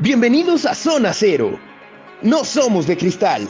Bienvenidos 0.00 0.64
a 0.64 0.76
Zona 0.76 1.12
Cero. 1.12 1.58
No 2.22 2.44
somos 2.44 2.86
de 2.86 2.96
cristal. 2.96 3.48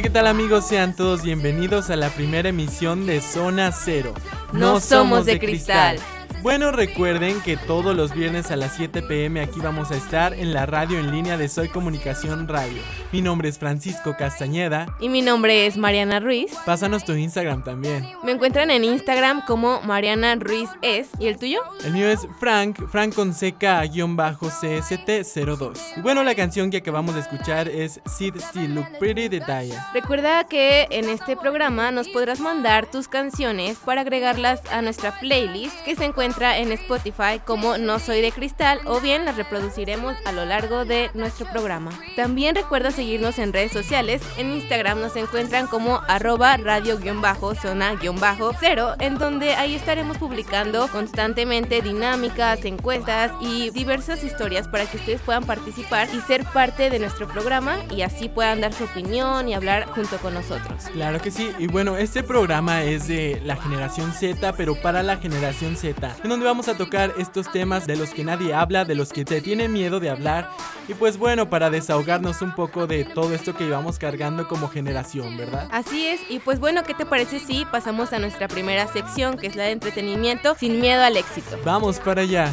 Hola, 0.00 0.08
¿qué 0.08 0.14
tal 0.14 0.26
amigos? 0.28 0.66
Sean 0.66 0.96
todos 0.96 1.22
bienvenidos 1.22 1.90
a 1.90 1.96
la 1.96 2.08
primera 2.08 2.48
emisión 2.48 3.04
de 3.04 3.20
Zona 3.20 3.70
Cero. 3.70 4.14
No 4.50 4.80
somos 4.80 5.26
de 5.26 5.38
cristal. 5.38 5.98
Bueno, 6.42 6.72
recuerden 6.72 7.38
que 7.42 7.58
todos 7.58 7.94
los 7.94 8.14
viernes 8.14 8.50
a 8.50 8.56
las 8.56 8.74
7 8.76 9.02
pm 9.02 9.42
aquí 9.42 9.60
vamos 9.60 9.90
a 9.90 9.96
estar 9.96 10.32
en 10.32 10.54
la 10.54 10.64
radio 10.64 10.98
en 10.98 11.12
línea 11.12 11.36
de 11.36 11.50
Soy 11.50 11.68
Comunicación 11.68 12.48
Radio. 12.48 12.80
Mi 13.12 13.20
nombre 13.20 13.50
es 13.50 13.58
Francisco 13.58 14.16
Castañeda. 14.16 14.86
Y 15.00 15.10
mi 15.10 15.20
nombre 15.20 15.66
es 15.66 15.76
Mariana 15.76 16.18
Ruiz. 16.18 16.54
Pásanos 16.64 17.04
tu 17.04 17.12
Instagram 17.12 17.62
también. 17.62 18.08
Me 18.24 18.32
encuentran 18.32 18.70
en 18.70 18.84
Instagram 18.84 19.44
como 19.44 19.82
Mariana 19.82 20.34
Ruiz 20.36 20.70
es. 20.80 21.10
¿Y 21.18 21.26
el 21.26 21.36
tuyo? 21.36 21.60
El 21.84 21.92
mío 21.92 22.08
es 22.08 22.26
Frank, 22.38 22.88
Frank 22.88 23.14
con 23.14 23.34
CK-CST02. 23.34 25.98
Y 25.98 26.00
bueno, 26.00 26.24
la 26.24 26.34
canción 26.34 26.70
que 26.70 26.78
acabamos 26.78 27.16
de 27.16 27.20
escuchar 27.20 27.68
es 27.68 28.00
Sid 28.06 28.36
Still 28.36 28.76
Look 28.76 28.86
Pretty 28.98 29.28
de 29.28 29.40
Daya. 29.40 29.88
Recuerda 29.92 30.44
que 30.44 30.86
en 30.90 31.10
este 31.10 31.36
programa 31.36 31.90
nos 31.90 32.08
podrás 32.08 32.40
mandar 32.40 32.90
tus 32.90 33.08
canciones 33.08 33.76
para 33.76 34.00
agregarlas 34.00 34.62
a 34.72 34.80
nuestra 34.80 35.20
playlist 35.20 35.76
que 35.84 35.96
se 35.96 36.06
encuentra 36.06 36.29
en 36.38 36.70
Spotify 36.72 37.40
como 37.44 37.76
No 37.76 37.98
Soy 37.98 38.22
de 38.22 38.30
Cristal 38.30 38.78
o 38.86 39.00
bien 39.00 39.24
las 39.24 39.36
reproduciremos 39.36 40.14
a 40.24 40.30
lo 40.32 40.44
largo 40.44 40.84
de 40.84 41.10
nuestro 41.12 41.50
programa. 41.50 41.90
También 42.14 42.54
recuerda 42.54 42.92
seguirnos 42.92 43.38
en 43.38 43.52
redes 43.52 43.72
sociales. 43.72 44.22
En 44.38 44.52
Instagram 44.52 45.00
nos 45.00 45.16
encuentran 45.16 45.66
como 45.66 46.00
arroba 46.08 46.56
radio-zona-cero 46.56 48.94
en 49.00 49.18
donde 49.18 49.54
ahí 49.54 49.74
estaremos 49.74 50.18
publicando 50.18 50.86
constantemente 50.88 51.82
dinámicas, 51.82 52.64
encuestas 52.64 53.32
y 53.40 53.70
diversas 53.70 54.22
historias 54.22 54.68
para 54.68 54.86
que 54.86 54.98
ustedes 54.98 55.20
puedan 55.22 55.44
participar 55.44 56.08
y 56.14 56.20
ser 56.20 56.44
parte 56.44 56.90
de 56.90 57.00
nuestro 57.00 57.26
programa 57.26 57.78
y 57.90 58.02
así 58.02 58.28
puedan 58.28 58.60
dar 58.60 58.72
su 58.72 58.84
opinión 58.84 59.48
y 59.48 59.54
hablar 59.54 59.88
junto 59.88 60.16
con 60.18 60.34
nosotros. 60.34 60.84
Claro 60.92 61.20
que 61.20 61.32
sí, 61.32 61.50
y 61.58 61.66
bueno, 61.66 61.96
este 61.96 62.22
programa 62.22 62.84
es 62.84 63.08
de 63.08 63.42
la 63.44 63.56
generación 63.56 64.12
Z, 64.12 64.52
pero 64.54 64.80
para 64.80 65.02
la 65.02 65.16
generación 65.16 65.76
Z, 65.76 66.14
en 66.22 66.30
donde 66.30 66.46
vamos 66.46 66.68
a 66.68 66.76
tocar 66.76 67.14
estos 67.18 67.50
temas 67.50 67.86
de 67.86 67.96
los 67.96 68.10
que 68.10 68.24
nadie 68.24 68.54
habla, 68.54 68.84
de 68.84 68.94
los 68.94 69.12
que 69.12 69.24
se 69.26 69.40
tiene 69.40 69.68
miedo 69.68 70.00
de 70.00 70.10
hablar, 70.10 70.50
y 70.88 70.94
pues 70.94 71.16
bueno, 71.18 71.48
para 71.48 71.70
desahogarnos 71.70 72.42
un 72.42 72.54
poco 72.54 72.86
de 72.86 73.04
todo 73.04 73.34
esto 73.34 73.54
que 73.54 73.64
llevamos 73.64 73.98
cargando 73.98 74.48
como 74.48 74.68
generación, 74.68 75.36
¿verdad? 75.36 75.68
Así 75.70 76.06
es, 76.06 76.20
y 76.28 76.38
pues 76.38 76.60
bueno, 76.60 76.82
¿qué 76.82 76.94
te 76.94 77.06
parece 77.06 77.40
si 77.40 77.64
pasamos 77.64 78.12
a 78.12 78.18
nuestra 78.18 78.48
primera 78.48 78.86
sección, 78.92 79.36
que 79.36 79.46
es 79.46 79.56
la 79.56 79.64
de 79.64 79.72
entretenimiento 79.72 80.54
sin 80.58 80.80
miedo 80.80 81.02
al 81.02 81.16
éxito? 81.16 81.58
Vamos 81.64 81.98
para 81.98 82.22
allá. 82.22 82.52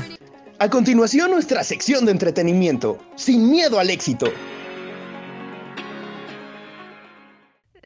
A 0.59 0.69
continuación, 0.69 1.29
nuestra 1.29 1.63
sección 1.63 2.05
de 2.05 2.11
entretenimiento. 2.11 2.97
Sin 3.15 3.51
miedo 3.51 3.79
al 3.79 3.91
éxito. 3.91 4.31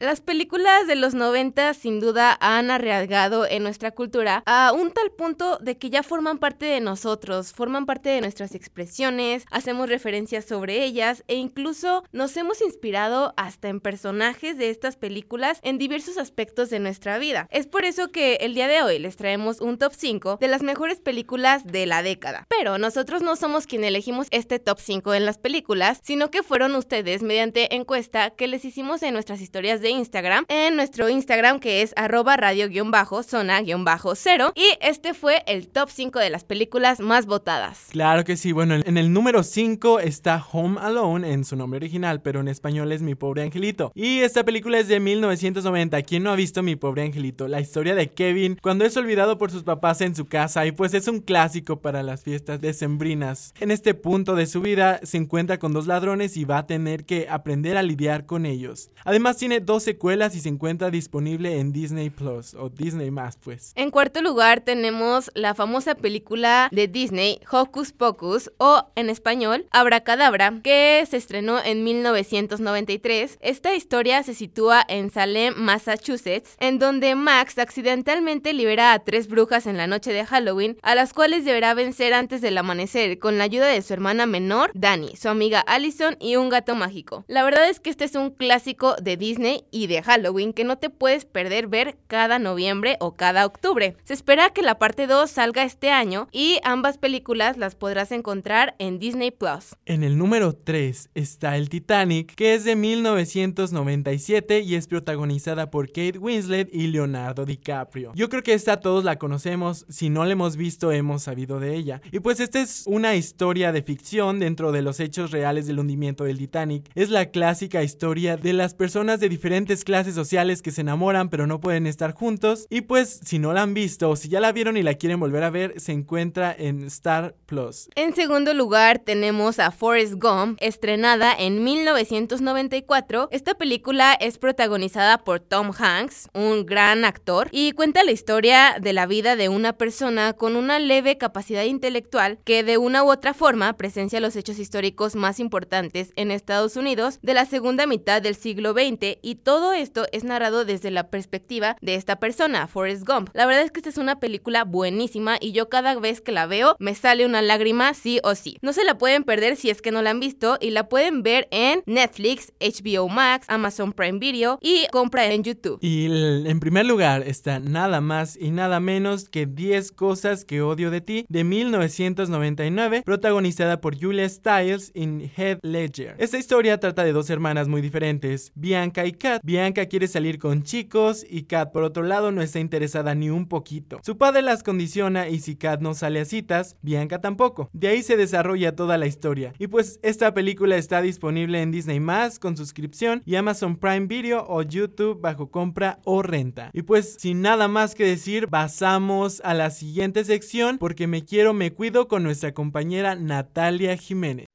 Las 0.02 0.20
películas 0.20 0.88
de 0.88 0.96
los 0.96 1.14
90 1.14 1.74
sin 1.74 2.00
duda 2.00 2.36
han 2.40 2.72
arriesgado 2.72 3.46
en 3.46 3.62
nuestra 3.62 3.92
cultura 3.92 4.42
a 4.46 4.72
un 4.72 4.90
tal 4.90 5.12
punto 5.12 5.58
de 5.58 5.78
que 5.78 5.90
ya 5.90 6.02
forman 6.02 6.38
parte 6.38 6.66
de 6.66 6.80
nosotros, 6.80 7.52
forman 7.52 7.86
parte 7.86 8.08
de 8.08 8.20
nuestras 8.20 8.56
expresiones, 8.56 9.44
hacemos 9.52 9.88
referencias 9.88 10.44
sobre 10.44 10.82
ellas 10.82 11.22
e 11.28 11.36
incluso 11.36 12.02
nos 12.10 12.36
hemos 12.36 12.62
inspirado 12.62 13.32
hasta 13.36 13.68
en 13.68 13.78
personajes 13.78 14.58
de 14.58 14.70
estas 14.70 14.96
películas 14.96 15.60
en 15.62 15.78
diversos 15.78 16.18
aspectos 16.18 16.68
de 16.68 16.80
nuestra 16.80 17.18
vida. 17.18 17.46
Es 17.52 17.68
por 17.68 17.84
eso 17.84 18.08
que 18.08 18.38
el 18.40 18.54
día 18.54 18.66
de 18.66 18.82
hoy 18.82 18.98
les 18.98 19.16
traemos 19.16 19.60
un 19.60 19.78
top 19.78 19.92
5 19.96 20.38
de 20.40 20.48
las 20.48 20.64
mejores 20.64 20.98
películas 20.98 21.64
de 21.64 21.86
la 21.86 22.02
década. 22.02 22.48
Pero 22.48 22.76
nosotros 22.76 23.22
no 23.22 23.36
somos 23.36 23.68
quien 23.68 23.84
elegimos 23.84 24.26
este 24.32 24.58
top 24.58 24.80
5 24.80 25.14
en 25.14 25.26
las 25.26 25.38
películas, 25.38 26.00
sino 26.02 26.32
que 26.32 26.42
fueron 26.42 26.74
ustedes 26.74 27.22
mediante 27.22 27.76
encuesta 27.76 28.30
que 28.30 28.48
les 28.48 28.64
hicimos 28.64 29.04
en 29.04 29.14
nuestras 29.14 29.40
historias 29.40 29.80
de 29.80 29.91
Instagram, 29.92 30.44
en 30.48 30.76
nuestro 30.76 31.08
Instagram 31.08 31.60
que 31.60 31.82
es 31.82 31.92
arroba 31.96 32.36
radio-zona-cero 32.36 34.52
y 34.54 34.64
este 34.80 35.14
fue 35.14 35.42
el 35.46 35.68
top 35.68 35.90
5 35.90 36.18
de 36.18 36.30
las 36.30 36.44
películas 36.44 37.00
más 37.00 37.26
votadas. 37.26 37.86
Claro 37.90 38.24
que 38.24 38.36
sí, 38.36 38.52
bueno, 38.52 38.74
en 38.74 38.98
el 38.98 39.12
número 39.12 39.42
5 39.42 40.00
está 40.00 40.44
Home 40.52 40.80
Alone 40.80 41.32
en 41.32 41.44
su 41.44 41.56
nombre 41.56 41.76
original, 41.76 42.22
pero 42.22 42.40
en 42.40 42.48
español 42.48 42.92
es 42.92 43.02
Mi 43.02 43.14
Pobre 43.14 43.42
Angelito. 43.42 43.92
Y 43.94 44.20
esta 44.20 44.44
película 44.44 44.78
es 44.78 44.88
de 44.88 45.00
1990. 45.00 46.02
¿Quién 46.02 46.22
no 46.22 46.30
ha 46.30 46.36
visto 46.36 46.62
Mi 46.62 46.76
Pobre 46.76 47.02
Angelito? 47.02 47.48
La 47.48 47.60
historia 47.60 47.94
de 47.94 48.10
Kevin 48.10 48.58
cuando 48.62 48.84
es 48.84 48.96
olvidado 48.96 49.38
por 49.38 49.50
sus 49.50 49.62
papás 49.62 50.00
en 50.00 50.14
su 50.14 50.26
casa 50.26 50.66
y 50.66 50.72
pues 50.72 50.94
es 50.94 51.08
un 51.08 51.20
clásico 51.20 51.80
para 51.80 52.02
las 52.02 52.22
fiestas 52.22 52.60
decembrinas. 52.60 53.54
En 53.60 53.70
este 53.70 53.94
punto 53.94 54.34
de 54.34 54.46
su 54.46 54.60
vida 54.60 55.00
se 55.02 55.18
encuentra 55.18 55.58
con 55.58 55.72
dos 55.72 55.86
ladrones 55.86 56.36
y 56.36 56.44
va 56.44 56.58
a 56.58 56.66
tener 56.66 57.04
que 57.04 57.26
aprender 57.28 57.76
a 57.76 57.82
lidiar 57.82 58.26
con 58.26 58.46
ellos. 58.46 58.90
Además 59.04 59.36
tiene 59.36 59.60
dos 59.60 59.81
secuelas 59.82 60.34
y 60.34 60.40
se 60.40 60.48
encuentra 60.48 60.90
disponible 60.90 61.58
en 61.58 61.72
Disney 61.72 62.10
Plus 62.10 62.54
o 62.54 62.68
Disney 62.68 63.10
más 63.10 63.36
pues. 63.36 63.72
En 63.76 63.90
cuarto 63.90 64.22
lugar 64.22 64.60
tenemos 64.60 65.30
la 65.34 65.54
famosa 65.54 65.94
película 65.94 66.68
de 66.72 66.88
Disney 66.88 67.40
Hocus 67.50 67.92
Pocus 67.92 68.50
o 68.58 68.90
en 68.96 69.10
español 69.10 69.66
Abracadabra 69.70 70.60
que 70.62 71.04
se 71.08 71.16
estrenó 71.16 71.62
en 71.62 71.84
1993. 71.84 73.38
Esta 73.40 73.74
historia 73.74 74.22
se 74.22 74.34
sitúa 74.34 74.84
en 74.88 75.10
Salem, 75.10 75.54
Massachusetts, 75.56 76.56
en 76.60 76.78
donde 76.78 77.14
Max 77.14 77.58
accidentalmente 77.58 78.52
libera 78.52 78.92
a 78.92 78.98
tres 78.98 79.28
brujas 79.28 79.66
en 79.66 79.76
la 79.76 79.86
noche 79.86 80.12
de 80.12 80.24
Halloween, 80.24 80.76
a 80.82 80.94
las 80.94 81.12
cuales 81.12 81.44
deberá 81.44 81.74
vencer 81.74 82.14
antes 82.14 82.40
del 82.40 82.58
amanecer 82.58 83.18
con 83.18 83.38
la 83.38 83.44
ayuda 83.44 83.66
de 83.66 83.82
su 83.82 83.92
hermana 83.92 84.26
menor, 84.26 84.70
Dani, 84.74 85.16
su 85.16 85.28
amiga 85.28 85.60
Allison 85.60 86.16
y 86.20 86.36
un 86.36 86.48
gato 86.48 86.74
mágico. 86.74 87.24
La 87.28 87.44
verdad 87.44 87.68
es 87.68 87.80
que 87.80 87.90
este 87.90 88.04
es 88.04 88.14
un 88.14 88.30
clásico 88.30 88.96
de 89.00 89.16
Disney 89.16 89.64
y 89.72 89.88
de 89.88 90.02
Halloween 90.02 90.52
que 90.52 90.62
no 90.62 90.78
te 90.78 90.90
puedes 90.90 91.24
perder 91.24 91.66
ver 91.66 91.96
cada 92.06 92.38
noviembre 92.38 92.96
o 93.00 93.16
cada 93.16 93.44
octubre. 93.46 93.96
Se 94.04 94.14
espera 94.14 94.50
que 94.50 94.62
la 94.62 94.78
parte 94.78 95.08
2 95.08 95.28
salga 95.28 95.64
este 95.64 95.90
año 95.90 96.28
y 96.30 96.60
ambas 96.62 96.98
películas 96.98 97.56
las 97.56 97.74
podrás 97.74 98.12
encontrar 98.12 98.76
en 98.78 99.00
Disney 99.00 99.30
Plus. 99.30 99.74
En 99.86 100.04
el 100.04 100.18
número 100.18 100.52
3 100.52 101.10
está 101.14 101.56
el 101.56 101.68
Titanic, 101.68 102.34
que 102.34 102.54
es 102.54 102.64
de 102.64 102.76
1997 102.76 104.60
y 104.60 104.74
es 104.76 104.86
protagonizada 104.86 105.70
por 105.70 105.88
Kate 105.88 106.18
Winslet 106.18 106.68
y 106.72 106.88
Leonardo 106.88 107.46
DiCaprio. 107.46 108.12
Yo 108.14 108.28
creo 108.28 108.42
que 108.42 108.52
esta 108.52 108.80
todos 108.80 109.04
la 109.04 109.16
conocemos, 109.16 109.86
si 109.88 110.10
no 110.10 110.24
la 110.24 110.32
hemos 110.32 110.56
visto 110.56 110.92
hemos 110.92 111.22
sabido 111.22 111.58
de 111.58 111.74
ella. 111.74 112.02
Y 112.12 112.20
pues 112.20 112.40
esta 112.40 112.60
es 112.60 112.84
una 112.86 113.16
historia 113.16 113.72
de 113.72 113.82
ficción 113.82 114.38
dentro 114.38 114.70
de 114.70 114.82
los 114.82 115.00
hechos 115.00 115.30
reales 115.30 115.66
del 115.66 115.78
hundimiento 115.78 116.24
del 116.24 116.38
Titanic. 116.38 116.90
Es 116.94 117.08
la 117.08 117.30
clásica 117.30 117.82
historia 117.82 118.36
de 118.36 118.52
las 118.52 118.74
personas 118.74 119.18
de 119.18 119.30
diferentes 119.30 119.61
clases 119.84 120.14
sociales 120.14 120.62
que 120.62 120.70
se 120.70 120.82
enamoran 120.82 121.28
pero 121.28 121.46
no 121.46 121.60
pueden 121.60 121.86
estar 121.86 122.12
juntos. 122.12 122.66
Y 122.70 122.82
pues 122.82 123.20
si 123.24 123.38
no 123.38 123.52
la 123.52 123.62
han 123.62 123.74
visto 123.74 124.10
o 124.10 124.16
si 124.16 124.28
ya 124.28 124.40
la 124.40 124.52
vieron 124.52 124.76
y 124.76 124.82
la 124.82 124.94
quieren 124.94 125.20
volver 125.20 125.42
a 125.42 125.50
ver, 125.50 125.80
se 125.80 125.92
encuentra 125.92 126.54
en 126.56 126.84
Star 126.84 127.34
Plus. 127.46 127.88
En 127.94 128.14
segundo 128.14 128.54
lugar 128.54 128.98
tenemos 128.98 129.58
a 129.58 129.70
Forrest 129.70 130.14
Gump, 130.14 130.58
estrenada 130.60 131.34
en 131.36 131.64
1994. 131.64 133.28
Esta 133.30 133.54
película 133.54 134.14
es 134.14 134.38
protagonizada 134.38 135.18
por 135.24 135.40
Tom 135.40 135.70
Hanks, 135.76 136.28
un 136.34 136.66
gran 136.66 137.04
actor, 137.04 137.48
y 137.50 137.72
cuenta 137.72 138.04
la 138.04 138.12
historia 138.12 138.76
de 138.80 138.92
la 138.92 139.06
vida 139.06 139.36
de 139.36 139.48
una 139.48 139.74
persona 139.74 140.32
con 140.32 140.56
una 140.56 140.78
leve 140.78 141.18
capacidad 141.18 141.64
intelectual 141.64 142.38
que 142.44 142.62
de 142.62 142.78
una 142.78 143.04
u 143.04 143.10
otra 143.10 143.34
forma 143.34 143.72
presencia 143.74 144.20
los 144.20 144.36
hechos 144.36 144.58
históricos 144.58 145.14
más 145.14 145.40
importantes 145.40 146.12
en 146.16 146.30
Estados 146.30 146.76
Unidos 146.76 147.18
de 147.22 147.34
la 147.34 147.46
segunda 147.46 147.86
mitad 147.86 148.22
del 148.22 148.34
siglo 148.34 148.72
XX 148.72 149.18
y 149.22 149.36
todo 149.36 149.51
todo 149.52 149.74
esto 149.74 150.06
es 150.12 150.24
narrado 150.24 150.64
desde 150.64 150.90
la 150.90 151.10
perspectiva 151.10 151.76
de 151.82 151.94
esta 151.94 152.18
persona, 152.18 152.66
Forrest 152.68 153.06
Gump. 153.06 153.28
La 153.34 153.44
verdad 153.44 153.64
es 153.64 153.70
que 153.70 153.80
esta 153.80 153.90
es 153.90 153.98
una 153.98 154.18
película 154.18 154.64
buenísima 154.64 155.36
y 155.38 155.52
yo 155.52 155.68
cada 155.68 155.94
vez 156.00 156.22
que 156.22 156.32
la 156.32 156.46
veo 156.46 156.74
me 156.78 156.94
sale 156.94 157.26
una 157.26 157.42
lágrima 157.42 157.92
sí 157.92 158.18
o 158.24 158.34
sí. 158.34 158.56
No 158.62 158.72
se 158.72 158.82
la 158.82 158.96
pueden 158.96 159.24
perder 159.24 159.56
si 159.56 159.68
es 159.68 159.82
que 159.82 159.90
no 159.90 160.00
la 160.00 160.08
han 160.08 160.20
visto 160.20 160.56
y 160.58 160.70
la 160.70 160.88
pueden 160.88 161.22
ver 161.22 161.48
en 161.50 161.82
Netflix, 161.84 162.54
HBO 162.60 163.10
Max, 163.10 163.44
Amazon 163.50 163.92
Prime 163.92 164.18
Video 164.18 164.58
y 164.62 164.86
compra 164.90 165.26
en 165.26 165.42
YouTube. 165.42 165.80
Y 165.82 166.06
en 166.06 166.58
primer 166.58 166.86
lugar 166.86 167.22
está 167.26 167.60
nada 167.60 168.00
más 168.00 168.38
y 168.40 168.52
nada 168.52 168.80
menos 168.80 169.28
que 169.28 169.44
10 169.44 169.92
cosas 169.92 170.46
que 170.46 170.62
odio 170.62 170.90
de 170.90 171.02
ti 171.02 171.26
de 171.28 171.44
1999, 171.44 173.02
protagonizada 173.04 173.82
por 173.82 174.00
Julia 174.00 174.26
Stiles 174.26 174.92
en 174.94 175.30
Head 175.36 175.58
Ledger. 175.60 176.14
Esta 176.16 176.38
historia 176.38 176.80
trata 176.80 177.04
de 177.04 177.12
dos 177.12 177.28
hermanas 177.28 177.68
muy 177.68 177.82
diferentes, 177.82 178.50
Bianca 178.54 179.04
y 179.04 179.12
Kat. 179.12 179.41
Bianca 179.44 179.86
quiere 179.86 180.06
salir 180.06 180.38
con 180.38 180.62
chicos 180.62 181.26
y 181.28 181.42
Kat 181.42 181.72
por 181.72 181.82
otro 181.82 182.04
lado 182.04 182.30
no 182.30 182.42
está 182.42 182.60
interesada 182.60 183.16
ni 183.16 183.28
un 183.28 183.48
poquito. 183.48 183.98
Su 184.04 184.16
padre 184.16 184.40
las 184.40 184.62
condiciona 184.62 185.28
y 185.28 185.40
si 185.40 185.56
Kat 185.56 185.80
no 185.80 185.94
sale 185.94 186.20
a 186.20 186.24
citas, 186.24 186.76
Bianca 186.80 187.20
tampoco. 187.20 187.68
De 187.72 187.88
ahí 187.88 188.04
se 188.04 188.16
desarrolla 188.16 188.76
toda 188.76 188.98
la 188.98 189.08
historia. 189.08 189.52
Y 189.58 189.66
pues 189.66 189.98
esta 190.04 190.32
película 190.32 190.76
está 190.76 191.02
disponible 191.02 191.60
en 191.60 191.72
Disney 191.72 191.98
Más 191.98 192.38
con 192.38 192.56
suscripción 192.56 193.20
y 193.26 193.34
Amazon 193.34 193.76
Prime 193.76 194.06
Video 194.06 194.46
o 194.48 194.62
YouTube 194.62 195.20
bajo 195.20 195.50
compra 195.50 195.98
o 196.04 196.22
renta. 196.22 196.70
Y 196.72 196.82
pues 196.82 197.16
sin 197.18 197.42
nada 197.42 197.66
más 197.66 197.96
que 197.96 198.04
decir, 198.04 198.46
pasamos 198.46 199.42
a 199.44 199.54
la 199.54 199.70
siguiente 199.70 200.24
sección 200.24 200.78
porque 200.78 201.08
me 201.08 201.24
quiero, 201.24 201.52
me 201.52 201.72
cuido 201.72 202.06
con 202.06 202.22
nuestra 202.22 202.54
compañera 202.54 203.16
Natalia 203.16 203.96
Jiménez. 203.96 204.46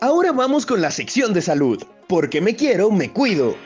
Ahora 0.00 0.30
vamos 0.30 0.64
con 0.64 0.80
la 0.80 0.92
sección 0.92 1.34
de 1.34 1.42
salud. 1.42 1.82
Porque 2.06 2.40
me 2.40 2.54
quiero, 2.54 2.92
me 2.92 3.12
cuido. 3.12 3.56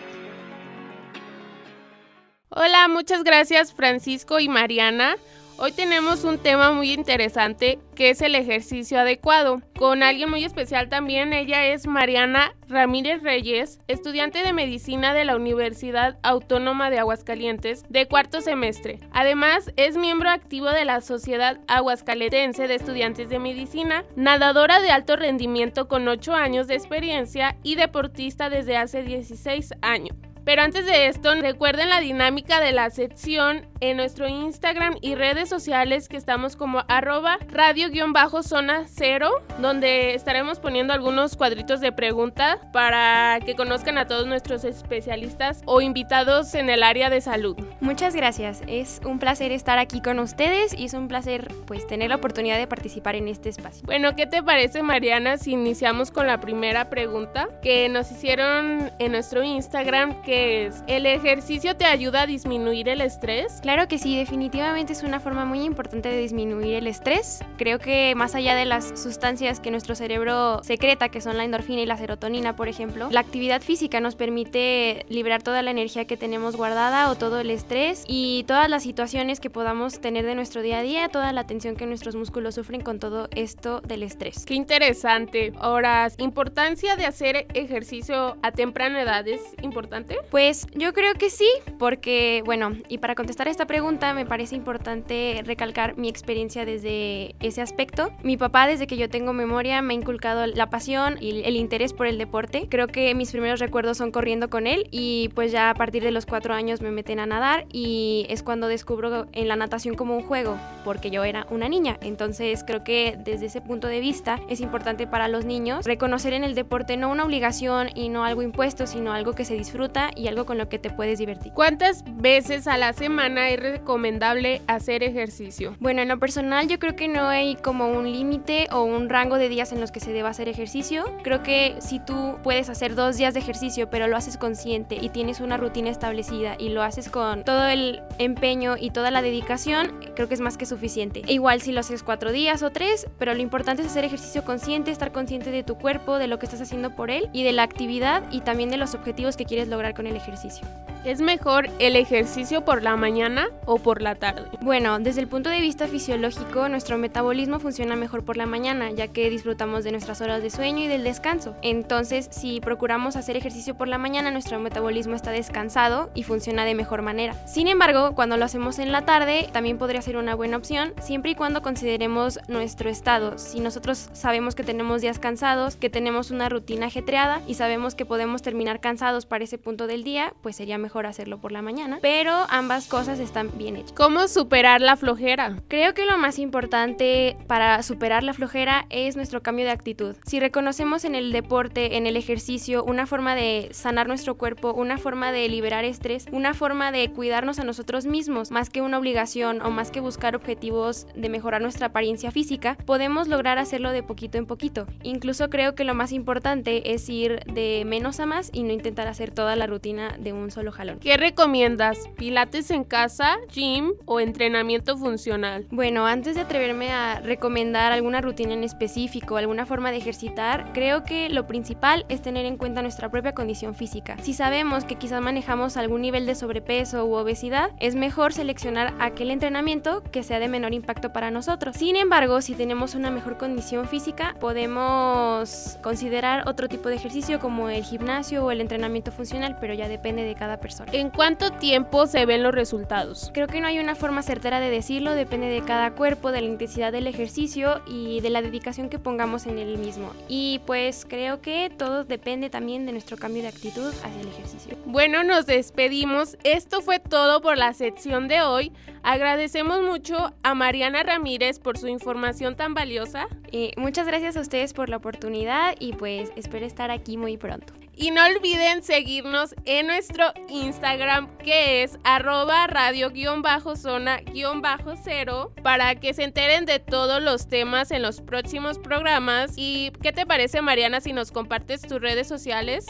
Hola, 2.53 2.89
muchas 2.89 3.23
gracias 3.23 3.73
Francisco 3.73 4.41
y 4.41 4.49
Mariana. 4.49 5.15
Hoy 5.57 5.71
tenemos 5.71 6.25
un 6.25 6.37
tema 6.37 6.73
muy 6.73 6.93
interesante 6.93 7.79
que 7.95 8.11
es 8.11 8.21
el 8.23 8.35
ejercicio 8.35 8.99
adecuado. 8.99 9.63
Con 9.79 10.03
alguien 10.03 10.29
muy 10.29 10.43
especial 10.43 10.89
también, 10.89 11.33
ella 11.33 11.67
es 11.67 11.87
Mariana 11.87 12.53
Ramírez 12.69 13.23
Reyes, 13.23 13.79
estudiante 13.87 14.43
de 14.43 14.53
medicina 14.53 15.15
de 15.15 15.25
la 15.25 15.37
Universidad 15.37 16.19
Autónoma 16.25 16.91
de 16.91 16.99
Aguascalientes 16.99 17.85
de 17.89 18.09
cuarto 18.09 18.41
semestre. 18.41 18.99
Además, 19.13 19.71
es 19.77 19.97
miembro 19.97 20.29
activo 20.29 20.71
de 20.71 20.85
la 20.85 21.03
Sociedad 21.03 21.61
Aguascalentense 21.69 22.67
de 22.67 22.75
Estudiantes 22.75 23.29
de 23.29 23.39
Medicina, 23.39 24.03
nadadora 24.17 24.81
de 24.81 24.91
alto 24.91 25.15
rendimiento 25.15 25.87
con 25.87 26.09
8 26.09 26.35
años 26.35 26.67
de 26.67 26.75
experiencia 26.75 27.57
y 27.63 27.77
deportista 27.77 28.51
desde 28.51 28.77
hace 28.77 29.05
16 29.05 29.75
años. 29.83 30.30
Pero 30.45 30.63
antes 30.63 30.87
de 30.87 31.07
esto, 31.07 31.35
recuerden 31.35 31.89
la 31.89 32.01
dinámica 32.01 32.61
de 32.61 32.73
la 32.73 32.91
sección 32.91 33.67
en 33.81 33.97
nuestro 33.97 34.29
Instagram 34.29 34.97
y 35.01 35.15
redes 35.15 35.49
sociales 35.49 36.09
que 36.09 36.17
estamos 36.17 36.57
como 36.57 36.85
arroba 36.89 37.39
radio-zona 37.49 38.85
cero, 38.87 39.31
donde 39.59 40.15
estaremos 40.15 40.61
poniendo 40.61 40.93
algunos 40.93 41.37
cuadritos 41.37 41.81
de 41.81 41.93
preguntas 41.93 42.59
para 42.73 43.41
que 43.45 43.57
conozcan 43.57 43.99
a 43.99 44.07
todos 44.07 44.27
nuestros 44.27 44.65
especialistas 44.65 45.63
o 45.67 45.81
invitados 45.81 46.55
en 46.55 46.71
el 46.71 46.83
área 46.83 47.11
de 47.11 47.21
salud. 47.21 47.57
Muchas 47.81 48.15
gracias, 48.15 48.63
es 48.67 49.01
un 49.05 49.19
placer 49.19 49.53
estar 49.53 49.79
aquí 49.79 50.01
con 50.01 50.19
ustedes 50.19 50.75
y 50.79 50.87
es 50.87 50.95
un 50.95 51.09
placer 51.09 51.49
pues 51.67 51.87
tener 51.87 52.11
la 52.11 52.17
oportunidad 52.17 52.59
de 52.59 52.67
participar 52.67 53.17
en 53.17 53.29
este 53.29 53.49
espacio. 53.49 53.83
Bueno, 53.87 54.15
¿qué 54.15 54.27
te 54.27 54.43
parece 54.43 54.83
Mariana 54.83 55.39
si 55.39 55.53
iniciamos 55.53 56.11
con 56.11 56.27
la 56.27 56.41
primera 56.41 56.91
pregunta 56.91 57.49
que 57.63 57.89
nos 57.89 58.11
hicieron 58.11 58.91
en 58.99 59.13
nuestro 59.13 59.43
Instagram? 59.43 60.23
Que 60.23 60.67
es, 60.67 60.85
¿el 60.87 61.07
ejercicio 61.07 61.77
te 61.77 61.87
ayuda 61.87 62.23
a 62.23 62.27
disminuir 62.27 62.89
el 62.89 63.01
estrés? 63.01 63.61
Claro 63.71 63.87
que 63.87 63.99
sí, 63.99 64.17
definitivamente 64.17 64.95
es 64.95 65.05
una 65.05 65.21
forma 65.21 65.45
muy 65.45 65.63
importante 65.63 66.09
de 66.09 66.19
disminuir 66.19 66.75
el 66.75 66.89
estrés. 66.89 67.39
Creo 67.57 67.79
que 67.79 68.17
más 68.17 68.35
allá 68.35 68.57
de 68.57 68.65
las 68.65 69.01
sustancias 69.01 69.61
que 69.61 69.71
nuestro 69.71 69.95
cerebro 69.95 70.61
secreta, 70.65 71.09
que 71.09 71.21
son 71.21 71.37
la 71.37 71.45
endorfina 71.45 71.81
y 71.81 71.87
la 71.87 71.97
serotonina, 71.97 72.57
por 72.57 72.67
ejemplo, 72.67 73.07
la 73.13 73.21
actividad 73.21 73.63
física 73.63 74.01
nos 74.01 74.17
permite 74.17 75.07
liberar 75.09 75.45
toda 75.45 75.63
la 75.63 75.71
energía 75.71 76.05
que 76.05 76.17
tenemos 76.17 76.57
guardada 76.57 77.13
o 77.13 77.15
todo 77.15 77.39
el 77.39 77.49
estrés 77.49 78.03
y 78.09 78.43
todas 78.49 78.69
las 78.69 78.83
situaciones 78.83 79.39
que 79.39 79.51
podamos 79.51 80.01
tener 80.01 80.27
de 80.27 80.35
nuestro 80.35 80.63
día 80.63 80.79
a 80.79 80.83
día, 80.83 81.09
toda 81.09 81.33
la 81.33 81.45
tensión 81.45 81.77
que 81.77 81.87
nuestros 81.87 82.17
músculos 82.17 82.57
sufren 82.57 82.81
con 82.81 82.99
todo 82.99 83.29
esto 83.37 83.83
del 83.83 84.03
estrés. 84.03 84.47
Qué 84.47 84.55
interesante. 84.55 85.53
Ahora, 85.61 86.09
¿importancia 86.19 86.97
de 86.97 87.07
hacer 87.07 87.47
ejercicio 87.55 88.37
a 88.43 88.51
temprana 88.51 89.01
edad 89.01 89.29
es 89.29 89.43
importante? 89.63 90.17
Pues 90.33 90.67
yo 90.75 90.93
creo 90.93 91.15
que 91.15 91.31
sí, 91.31 91.49
porque, 91.79 92.43
bueno, 92.45 92.73
y 92.89 92.99
para 92.99 93.15
contestar 93.15 93.47
esta 93.47 93.60
pregunta 93.67 94.15
me 94.15 94.27
parece 94.27 94.57
importante 94.57 95.43
recalcar 95.45 95.97
mi 95.97 96.09
experiencia 96.09 96.65
desde 96.65 97.35
ese 97.41 97.63
aspecto. 97.63 98.13
Mi 98.23 98.37
papá, 98.37 98.67
desde 98.67 98.87
que 98.87 98.97
yo 98.97 99.09
tengo 99.09 99.33
memoria, 99.33 99.83
me 99.83 99.95
ha 99.95 99.97
inculcado 99.97 100.47
la 100.47 100.71
pasión 100.71 101.17
y 101.21 101.43
el 101.43 101.57
interés 101.57 101.93
por 101.93 102.07
el 102.07 102.19
deporte. 102.19 102.67
Creo 102.69 102.87
que 102.87 103.15
mis 103.15 103.31
primeros 103.31 103.61
recuerdos 103.61 103.99
son 103.99 104.11
corriendo 104.11 104.51
con 104.51 104.67
él 104.67 104.89
y 104.91 105.31
pues 105.35 105.53
ya 105.53 105.71
a 105.71 105.75
partir 105.75 106.03
de 106.03 106.11
los 106.11 106.27
cuatro 106.27 106.55
años 106.55 106.81
me 106.81 106.91
meten 106.91 107.21
a 107.21 107.27
nadar 107.27 107.67
y 107.73 108.27
es 108.29 108.43
cuando 108.43 108.69
descubro 108.69 109.27
en 109.33 109.49
la 109.49 109.57
natación 109.57 109.95
como 109.95 110.17
un 110.17 110.23
juego, 110.23 110.57
porque 110.85 111.11
yo 111.11 111.25
era 111.25 111.47
una 111.51 111.69
niña. 111.69 111.99
Entonces 112.01 112.65
creo 112.65 112.85
que 112.85 113.19
desde 113.25 113.47
ese 113.47 113.61
punto 113.61 113.89
de 113.89 114.01
vista 114.01 114.41
es 114.49 114.61
importante 114.61 115.07
para 115.07 115.29
los 115.29 115.45
niños 115.45 115.85
reconocer 115.85 116.33
en 116.33 116.45
el 116.45 116.55
deporte 116.55 116.97
no 116.97 117.11
una 117.11 117.25
obligación 117.25 117.89
y 117.95 118.09
no 118.09 118.25
algo 118.25 118.43
impuesto, 118.43 118.87
sino 118.87 119.13
algo 119.13 119.35
que 119.35 119.45
se 119.45 119.55
disfruta 119.55 120.11
y 120.15 120.29
algo 120.29 120.47
con 120.47 120.59
lo 120.59 120.69
que 120.69 120.79
te 120.79 120.91
puedes 120.91 121.19
divertir. 121.19 121.53
¿Cuántas 121.53 122.05
veces 122.07 122.67
a 122.67 122.77
la 122.79 122.93
semana 122.93 123.50
es 123.55 123.61
recomendable 123.61 124.63
hacer 124.67 125.03
ejercicio? 125.03 125.77
Bueno, 125.81 126.03
en 126.03 126.09
lo 126.09 126.19
personal 126.19 126.69
yo 126.69 126.79
creo 126.79 126.97
que 126.97 127.09
no 127.09 127.29
hay 127.29 127.57
como 127.57 127.89
un 127.89 128.11
límite 128.11 128.69
o 128.73 128.83
un 128.83 129.09
rango 129.09 129.37
de 129.37 129.49
días 129.49 129.73
en 129.73 129.81
los 129.81 129.91
que 129.91 130.01
se 130.01 130.13
deba 130.13 130.31
hacer 130.31 130.49
ejercicio. 130.49 131.05
Creo 131.23 131.43
que 131.43 131.77
si 131.81 132.01
tú 132.01 132.39
puedes 132.43 132.69
hacer 132.69 132.95
dos 132.95 133.17
días 133.17 133.35
de 133.35 133.41
ejercicio 133.41 133.91
pero 133.91 134.09
lo 134.09 134.17
haces 134.17 134.37
consciente 134.37 134.97
y 135.01 135.09
tienes 135.11 135.41
una 135.41 135.57
rutina 135.57 135.91
establecida 135.91 136.57
y 136.59 136.71
lo 136.71 136.83
haces 136.83 137.09
con 137.09 137.45
todo 137.45 137.69
el 137.69 138.03
empeño 138.19 138.77
y 138.79 138.91
toda 138.91 139.11
la 139.11 139.23
dedicación, 139.23 140.01
creo 140.15 140.29
que 140.29 140.35
es 140.35 140.41
más 140.41 140.57
que 140.57 140.67
suficiente. 140.67 141.23
E 141.27 141.33
igual 141.33 141.61
si 141.61 141.73
lo 141.73 141.81
haces 141.81 142.03
cuatro 142.03 142.33
días 142.33 142.63
o 142.63 142.71
tres, 142.71 143.07
pero 143.19 143.35
lo 143.35 143.41
importante 143.41 143.83
es 143.83 143.89
hacer 143.89 144.05
ejercicio 144.05 144.45
consciente, 144.45 144.91
estar 144.91 145.13
consciente 145.13 145.51
de 145.51 145.63
tu 145.63 145.77
cuerpo, 145.77 146.19
de 146.19 146.27
lo 146.27 146.39
que 146.39 146.47
estás 146.47 146.61
haciendo 146.61 146.95
por 146.95 147.11
él 147.11 147.29
y 147.33 147.43
de 147.43 147.53
la 147.53 147.63
actividad 147.63 148.23
y 148.31 148.41
también 148.41 148.71
de 148.71 148.77
los 148.77 148.95
objetivos 148.95 149.37
que 149.37 149.45
quieres 149.45 149.69
lograr 149.69 149.95
con 149.95 150.07
el 150.07 150.17
ejercicio. 150.17 150.67
¿Es 151.03 151.23
mejor 151.23 151.71
el 151.79 151.97
ejercicio 151.97 152.63
por 152.63 152.83
la 152.83 152.95
mañana 152.95 153.49
o 153.65 153.79
por 153.79 154.03
la 154.03 154.17
tarde? 154.17 154.43
Bueno, 154.61 154.99
desde 154.99 155.23
el 155.23 155.29
punto 155.29 155.49
de 155.49 155.63
vista 155.63 155.89
fisiológico, 155.89 156.69
nuestro 156.69 156.99
metabolismo 156.99 157.59
funciona 157.59 157.97
mejor 157.97 158.23
por 158.23 158.37
la 158.37 158.45
mañana, 158.45 158.91
ya 158.91 159.09
que 159.09 159.31
disfrutamos 159.31 159.83
de 159.83 159.93
nuestras 159.93 160.21
horas 160.21 160.43
de 160.43 160.51
sueño 160.51 160.85
y 160.85 160.89
del 160.89 161.03
descanso. 161.03 161.57
Entonces, 161.63 162.29
si 162.31 162.61
procuramos 162.61 163.17
hacer 163.17 163.39
ejercicio 163.39 163.77
por 163.77 163.89
la 163.89 163.97
mañana, 163.97 164.31
nuestro 164.31 164.59
metabolismo 164.59 165.17
está 165.17 165.31
descansado 165.31 166.11
y 166.15 166.25
funciona 166.25 166.67
de 166.67 166.75
mejor 166.75 167.01
manera. 167.01 167.35
Sin 167.47 167.67
embargo, 167.67 168.15
cuando 168.15 168.37
lo 168.37 168.45
hacemos 168.45 168.79
en 168.79 168.93
la 168.93 169.07
tarde, 169.07 169.49
también 169.55 169.79
podría 169.79 170.03
ser 170.03 170.19
una 170.19 170.35
buena 170.35 170.59
opción, 170.59 170.93
siempre 171.01 171.31
y 171.31 171.35
cuando 171.35 171.63
consideremos 171.63 172.41
nuestro 172.47 172.91
estado. 172.91 173.39
Si 173.39 173.61
nosotros 173.61 174.11
sabemos 174.13 174.55
que 174.55 174.65
tenemos 174.65 175.01
días 175.01 175.19
cansados, 175.19 175.77
que 175.77 175.89
tenemos 175.89 176.31
una 176.31 176.51
rutina 176.51 176.89
ajetreada 176.89 177.41
y 177.47 177.55
sabemos 177.55 177.95
que 177.95 178.05
podemos 178.05 178.43
terminar 178.43 178.81
cansados 178.81 179.25
para 179.25 179.45
ese 179.45 179.57
punto 179.57 179.87
del 179.87 180.05
día, 180.05 180.35
pues 180.43 180.57
sería 180.57 180.77
mejor 180.77 180.90
hacerlo 180.99 181.39
por 181.39 181.53
la 181.53 181.63
mañana, 181.63 181.99
pero 182.03 182.47
ambas 182.51 182.87
cosas 182.87 183.19
están 183.19 183.51
bien 183.57 183.77
hechas. 183.77 183.93
¿Cómo 183.93 184.29
superar 184.29 184.81
la 184.81 184.97
flojera? 184.97 185.57
Creo 185.69 185.95
que 185.95 186.05
lo 186.05 186.19
más 186.19 186.39
importante 186.39 187.37
para 187.47 187.83
superar 187.83 188.23
la 188.23 188.35
flojera 188.35 188.87
es 188.91 189.17
nuestro 189.17 189.43
cambio 189.43 189.65
de 189.65 189.71
actitud. 189.71 190.17
Si 190.25 190.41
reconocemos 190.41 191.05
en 191.05 191.15
el 191.15 191.33
deporte, 191.33 191.97
en 191.97 192.07
el 192.07 192.17
ejercicio, 192.17 192.85
una 192.85 193.07
forma 193.07 193.35
de 193.35 193.69
sanar 193.73 194.09
nuestro 194.09 194.37
cuerpo, 194.37 194.73
una 194.73 194.99
forma 194.99 195.33
de 195.33 195.49
liberar 195.49 195.85
estrés, 195.85 196.27
una 196.33 196.55
forma 196.55 196.93
de 196.93 197.11
cuidarnos 197.11 197.59
a 197.59 197.65
nosotros 197.65 198.07
mismos, 198.07 198.51
más 198.51 198.71
que 198.71 198.83
una 198.83 198.99
obligación 198.99 199.63
o 199.63 199.71
más 199.71 199.91
que 199.91 200.01
buscar 200.01 200.37
objetivos 200.37 201.07
de 201.15 201.29
mejorar 201.29 201.63
nuestra 201.63 201.89
apariencia 201.89 202.31
física, 202.31 202.77
podemos 202.87 203.29
lograr 203.29 203.59
hacerlo 203.59 203.93
de 203.93 204.03
poquito 204.03 204.39
en 204.39 204.47
poquito. 204.47 204.87
Incluso 205.03 205.51
creo 205.51 205.75
que 205.75 205.85
lo 205.85 205.95
más 205.95 206.13
importante 206.13 206.93
es 206.93 207.09
ir 207.09 207.41
de 207.45 207.85
menos 207.87 208.21
a 208.21 208.27
más 208.27 208.51
y 208.53 208.63
no 208.63 208.73
intentar 208.73 209.09
hacer 209.09 209.31
toda 209.31 209.57
la 209.57 209.67
rutina 209.67 210.17
de 210.19 210.33
un 210.33 210.51
solo 210.51 210.73
¿Qué 211.01 211.19
recomiendas? 211.19 212.09
¿Pilates 212.17 212.71
en 212.71 212.85
casa, 212.85 213.37
gym 213.53 213.93
o 214.07 214.19
entrenamiento 214.19 214.97
funcional? 214.97 215.67
Bueno, 215.71 216.07
antes 216.07 216.37
de 216.37 216.41
atreverme 216.41 216.91
a 216.91 217.21
recomendar 217.21 217.93
alguna 217.93 218.23
rutina 218.23 218.55
en 218.55 218.65
específico, 218.65 219.37
alguna 219.37 219.67
forma 219.67 219.91
de 219.91 219.99
ejercitar, 219.99 220.73
creo 220.73 221.05
que 221.05 221.29
lo 221.29 221.47
principal 221.47 222.07
es 222.09 222.23
tener 222.23 222.47
en 222.47 222.57
cuenta 222.57 222.81
nuestra 222.81 223.11
propia 223.11 223.35
condición 223.35 223.75
física. 223.75 224.17
Si 224.23 224.33
sabemos 224.33 224.85
que 224.85 224.95
quizás 224.95 225.21
manejamos 225.21 225.77
algún 225.77 226.01
nivel 226.01 226.25
de 226.25 226.35
sobrepeso 226.35 227.05
u 227.05 227.13
obesidad, 227.13 227.73
es 227.79 227.95
mejor 227.95 228.33
seleccionar 228.33 228.95
aquel 229.01 229.31
entrenamiento 229.31 230.03
que 230.11 230.23
sea 230.23 230.39
de 230.39 230.49
menor 230.49 230.73
impacto 230.73 231.13
para 231.13 231.31
nosotros. 231.31 231.77
Sin 231.77 231.97
embargo, 231.97 232.41
si 232.41 232.55
tenemos 232.55 232.95
una 232.95 233.11
mejor 233.11 233.37
condición 233.37 233.87
física, 233.87 234.35
podemos 234.41 235.79
considerar 235.83 236.49
otro 236.49 236.69
tipo 236.69 236.89
de 236.89 236.97
ejercicio 236.97 237.39
como 237.39 237.69
el 237.69 237.85
gimnasio 237.85 238.47
o 238.47 238.51
el 238.51 238.63
entrenamiento 238.63 239.13
funcional, 239.13 239.59
pero 239.61 239.75
ya 239.75 239.87
depende 239.87 240.23
de 240.23 240.35
cada 240.35 240.57
persona. 240.57 240.70
¿En 240.93 241.11
cuánto 241.11 241.51
tiempo 241.51 242.07
se 242.07 242.27
ven 242.27 242.43
los 242.43 242.55
resultados? 242.55 243.31
Creo 243.35 243.47
que 243.47 243.61
no 243.61 243.67
hay 243.67 243.79
una 243.79 243.95
forma 243.95 244.23
certera 244.23 244.61
de 244.61 244.71
decirlo, 244.71 245.13
depende 245.13 245.49
de 245.49 245.63
cada 245.63 245.93
cuerpo, 245.93 246.33
de 246.33 246.41
la 246.41 246.47
intensidad 246.47 246.93
del 246.93 247.07
ejercicio 247.07 247.83
y 247.87 248.21
de 248.21 248.31
la 248.31 248.43
dedicación 248.43 248.89
que 248.89 248.99
pongamos 248.99 249.47
en 249.47 249.59
él 249.59 249.79
mismo. 249.79 250.13
Y 250.29 250.61
pues 250.67 251.07
creo 251.09 251.41
que 251.41 251.71
todo 251.77 252.05
depende 252.05 252.51
también 252.51 252.87
de 252.87 252.93
nuestro 252.93 253.17
cambio 253.17 253.43
de 253.43 253.49
actitud 253.49 253.93
hacia 254.03 254.21
el 254.21 254.29
ejercicio. 254.29 254.77
Bueno, 254.87 255.25
nos 255.25 255.47
despedimos. 255.47 256.37
Esto 256.45 256.81
fue 256.81 256.99
todo 256.99 257.41
por 257.41 257.57
la 257.57 257.73
sección 257.75 258.29
de 258.29 258.43
hoy. 258.43 258.73
Agradecemos 259.03 259.83
mucho 259.83 260.33
a 260.43 260.55
Mariana 260.55 261.03
Ramírez 261.03 261.59
por 261.59 261.79
su 261.79 261.89
información 261.89 262.55
tan 262.55 262.75
valiosa. 262.75 263.29
Eh, 263.51 263.73
muchas 263.77 264.07
gracias 264.07 264.37
a 264.37 264.41
ustedes 264.41 264.75
por 264.75 264.89
la 264.89 264.99
oportunidad 264.99 265.75
y 265.79 265.95
pues 265.95 266.31
espero 266.37 266.67
estar 266.67 266.91
aquí 266.91 267.17
muy 267.17 267.37
pronto. 267.37 267.73
Y 268.01 268.11
no 268.13 268.25
olviden 268.25 268.83
seguirnos 268.83 269.55
en 269.67 269.89
nuestro 269.89 270.33
Instagram 270.49 271.37
que 271.37 271.83
es 271.83 271.99
arroba 272.03 272.67
radio-zona-cero 272.67 275.53
para 275.63 275.95
que 275.97 276.15
se 276.15 276.25
enteren 276.25 276.65
de 276.65 276.79
todos 276.79 277.23
los 277.23 277.47
temas 277.47 277.91
en 277.91 278.01
los 278.01 278.23
próximos 278.23 278.79
programas. 278.79 279.53
¿Y 279.57 279.93
qué 280.03 280.13
te 280.13 280.25
parece 280.25 280.63
Mariana 280.63 281.03
si 281.03 281.13
nos 281.13 281.31
compartes 281.31 281.83
tus 281.83 282.01
redes 282.01 282.27
sociales? 282.27 282.87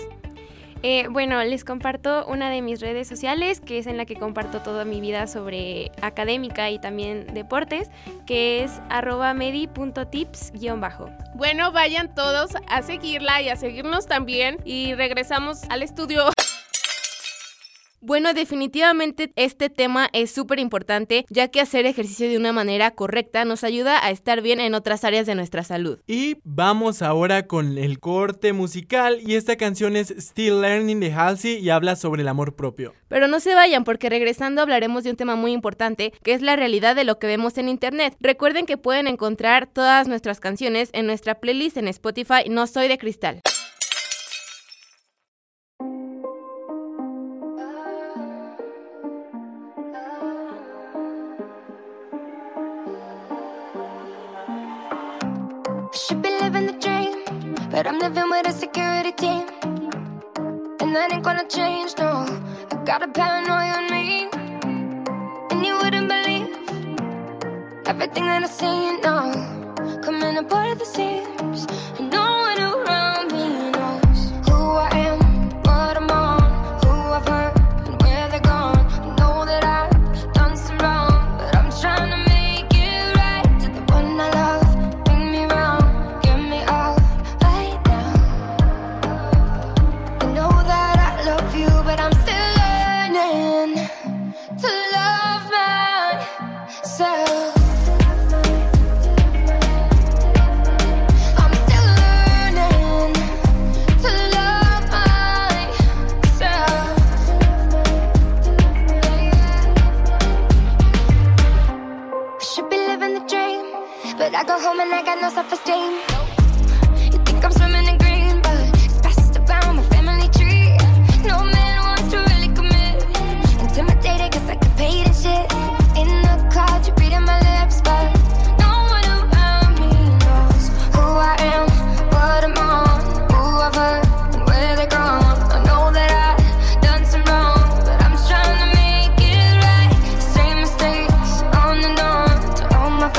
Eh, 0.83 1.09
bueno, 1.11 1.43
les 1.45 1.65
comparto 1.65 2.25
una 2.27 2.49
de 2.49 2.63
mis 2.63 2.81
redes 2.81 3.07
sociales, 3.07 3.61
que 3.61 3.79
es 3.79 3.87
en 3.87 3.97
la 3.97 4.07
que 4.07 4.17
comparto 4.17 4.61
toda 4.61 4.85
mi 4.85 5.01
vida 5.01 5.27
sobre 5.27 5.93
académica 6.01 6.71
y 6.71 6.79
también 6.79 7.27
deportes, 7.35 7.91
que 8.27 8.65
es 8.65 8.81
arroba 8.89 9.35
medi.tips-bajo. 9.35 11.11
Bueno, 11.35 11.71
vayan 11.73 12.15
todos 12.15 12.53
a 12.69 12.83
seguirla 12.83 13.43
y 13.43 13.51
a 13.51 13.57
seguirnos 13.57 14.07
también 14.07 14.57
y 14.65 14.95
regresamos 14.95 15.65
al 15.69 15.83
estudio. 15.83 16.31
Bueno, 18.03 18.33
definitivamente 18.33 19.31
este 19.37 19.69
tema 19.69 20.09
es 20.15 20.31
súper 20.31 20.59
importante, 20.59 21.27
ya 21.29 21.49
que 21.49 21.61
hacer 21.61 21.85
ejercicio 21.85 22.31
de 22.31 22.39
una 22.39 22.51
manera 22.51 22.93
correcta 22.93 23.45
nos 23.45 23.63
ayuda 23.63 24.03
a 24.03 24.11
estar 24.11 24.41
bien 24.41 24.59
en 24.59 24.75
otras 24.75 25.05
áreas 25.05 25.27
de 25.27 25.35
nuestra 25.35 25.65
salud. 25.65 25.99
Y 26.07 26.39
vamos 26.43 27.03
ahora 27.03 27.47
con 27.47 27.77
el 27.77 28.01
corte 28.01 28.55
musical 28.55 29.19
y 29.21 29.35
esta 29.35 29.57
canción 29.57 29.97
es 29.97 30.15
Still 30.17 30.63
Learning 30.63 30.99
de 30.99 31.13
Halsey 31.13 31.59
y 31.59 31.69
habla 31.69 31.95
sobre 31.95 32.23
el 32.23 32.29
amor 32.29 32.57
propio. 32.57 32.95
Pero 33.09 33.29
no 33.29 33.39
se 33.39 33.55
vayan 33.55 33.85
porque 33.85 34.09
regresando 34.09 34.63
hablaremos 34.63 35.05
de 35.05 35.11
un 35.11 35.17
tema 35.17 35.37
muy 35.37 35.53
importante, 35.53 36.15
que 36.23 36.33
es 36.33 36.41
la 36.41 36.57
realidad 36.57 36.97
de 36.97 37.05
lo 37.05 37.19
que 37.19 37.27
vemos 37.27 37.59
en 37.59 37.69
internet. 37.69 38.17
Recuerden 38.19 38.65
que 38.65 38.79
pueden 38.79 39.09
encontrar 39.09 39.67
todas 39.67 40.09
nuestras 40.09 40.41
canciones 40.41 40.89
en 40.95 41.05
nuestra 41.05 41.35
playlist 41.35 41.77
en 41.77 41.87
Spotify 41.89 42.49
No 42.49 42.67
Soy 42.67 42.89
de 42.89 42.97
Cristal. 42.97 43.43
But 57.83 57.87
I'm 57.87 57.99
living 57.99 58.29
with 58.29 58.47
a 58.47 58.53
security 58.53 59.11
team. 59.13 59.47
And 60.81 60.95
that 60.95 61.09
ain't 61.15 61.25
gonna 61.25 61.49
change, 61.49 61.95
no. 61.97 62.11
I 62.71 62.75
got 62.85 63.03
a 63.03 63.09
paranoia 63.09 63.73
on 63.81 63.87
me. 63.95 64.29
And 65.51 65.65
you 65.65 65.79
wouldn't 65.79 66.07
believe 66.15 66.49
everything 67.87 68.27
that 68.27 68.43
I 68.43 68.51
see, 68.59 69.01
know. 69.05 69.23
Coming 70.05 70.37
apart 70.37 70.69
at 70.73 70.79
the 70.79 70.85
seams. 70.85 71.61
No 72.13 72.20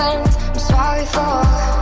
I'm 0.04 0.58
sorry 0.58 1.06
for. 1.06 1.81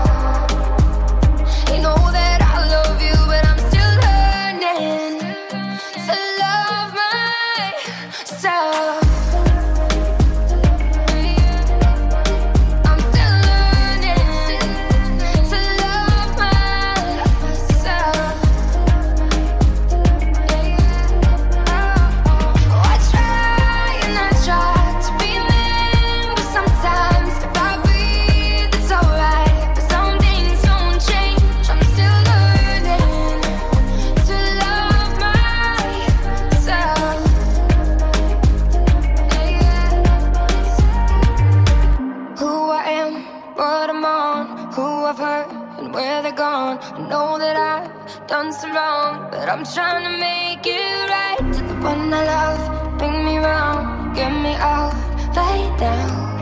Out 54.59 54.93
right 55.35 55.79
now. 55.79 56.38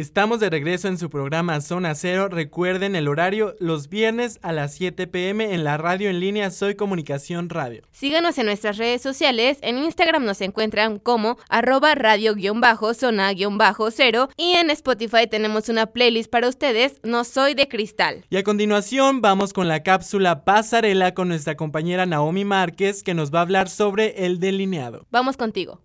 Estamos 0.00 0.40
de 0.40 0.48
regreso 0.48 0.88
en 0.88 0.96
su 0.96 1.10
programa 1.10 1.60
Zona 1.60 1.94
Cero. 1.94 2.30
Recuerden 2.30 2.96
el 2.96 3.06
horario 3.06 3.54
los 3.60 3.90
viernes 3.90 4.38
a 4.40 4.50
las 4.50 4.72
7 4.72 5.06
pm 5.06 5.52
en 5.52 5.62
la 5.62 5.76
radio 5.76 6.08
en 6.08 6.20
línea 6.20 6.50
Soy 6.50 6.74
Comunicación 6.74 7.50
Radio. 7.50 7.82
Síganos 7.92 8.38
en 8.38 8.46
nuestras 8.46 8.78
redes 8.78 9.02
sociales. 9.02 9.58
En 9.60 9.76
Instagram 9.76 10.24
nos 10.24 10.40
encuentran 10.40 11.00
como 11.00 11.36
arroba 11.50 11.94
radio-zona-cero 11.94 14.30
y 14.38 14.52
en 14.52 14.70
Spotify 14.70 15.26
tenemos 15.30 15.68
una 15.68 15.84
playlist 15.84 16.30
para 16.30 16.48
ustedes, 16.48 16.98
No 17.02 17.24
Soy 17.24 17.52
de 17.52 17.68
Cristal. 17.68 18.24
Y 18.30 18.38
a 18.38 18.42
continuación 18.42 19.20
vamos 19.20 19.52
con 19.52 19.68
la 19.68 19.82
cápsula 19.82 20.46
Pasarela 20.46 21.12
con 21.12 21.28
nuestra 21.28 21.56
compañera 21.56 22.06
Naomi 22.06 22.46
Márquez 22.46 23.02
que 23.02 23.12
nos 23.12 23.34
va 23.34 23.40
a 23.40 23.42
hablar 23.42 23.68
sobre 23.68 24.24
el 24.24 24.40
delineado. 24.40 25.04
Vamos 25.10 25.36
contigo. 25.36 25.78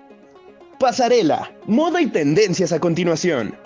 Pasarela, 0.79 1.53
moda 1.67 2.01
y 2.01 2.07
tendencias 2.07 2.72
a 2.72 2.79
continuación. 2.79 3.65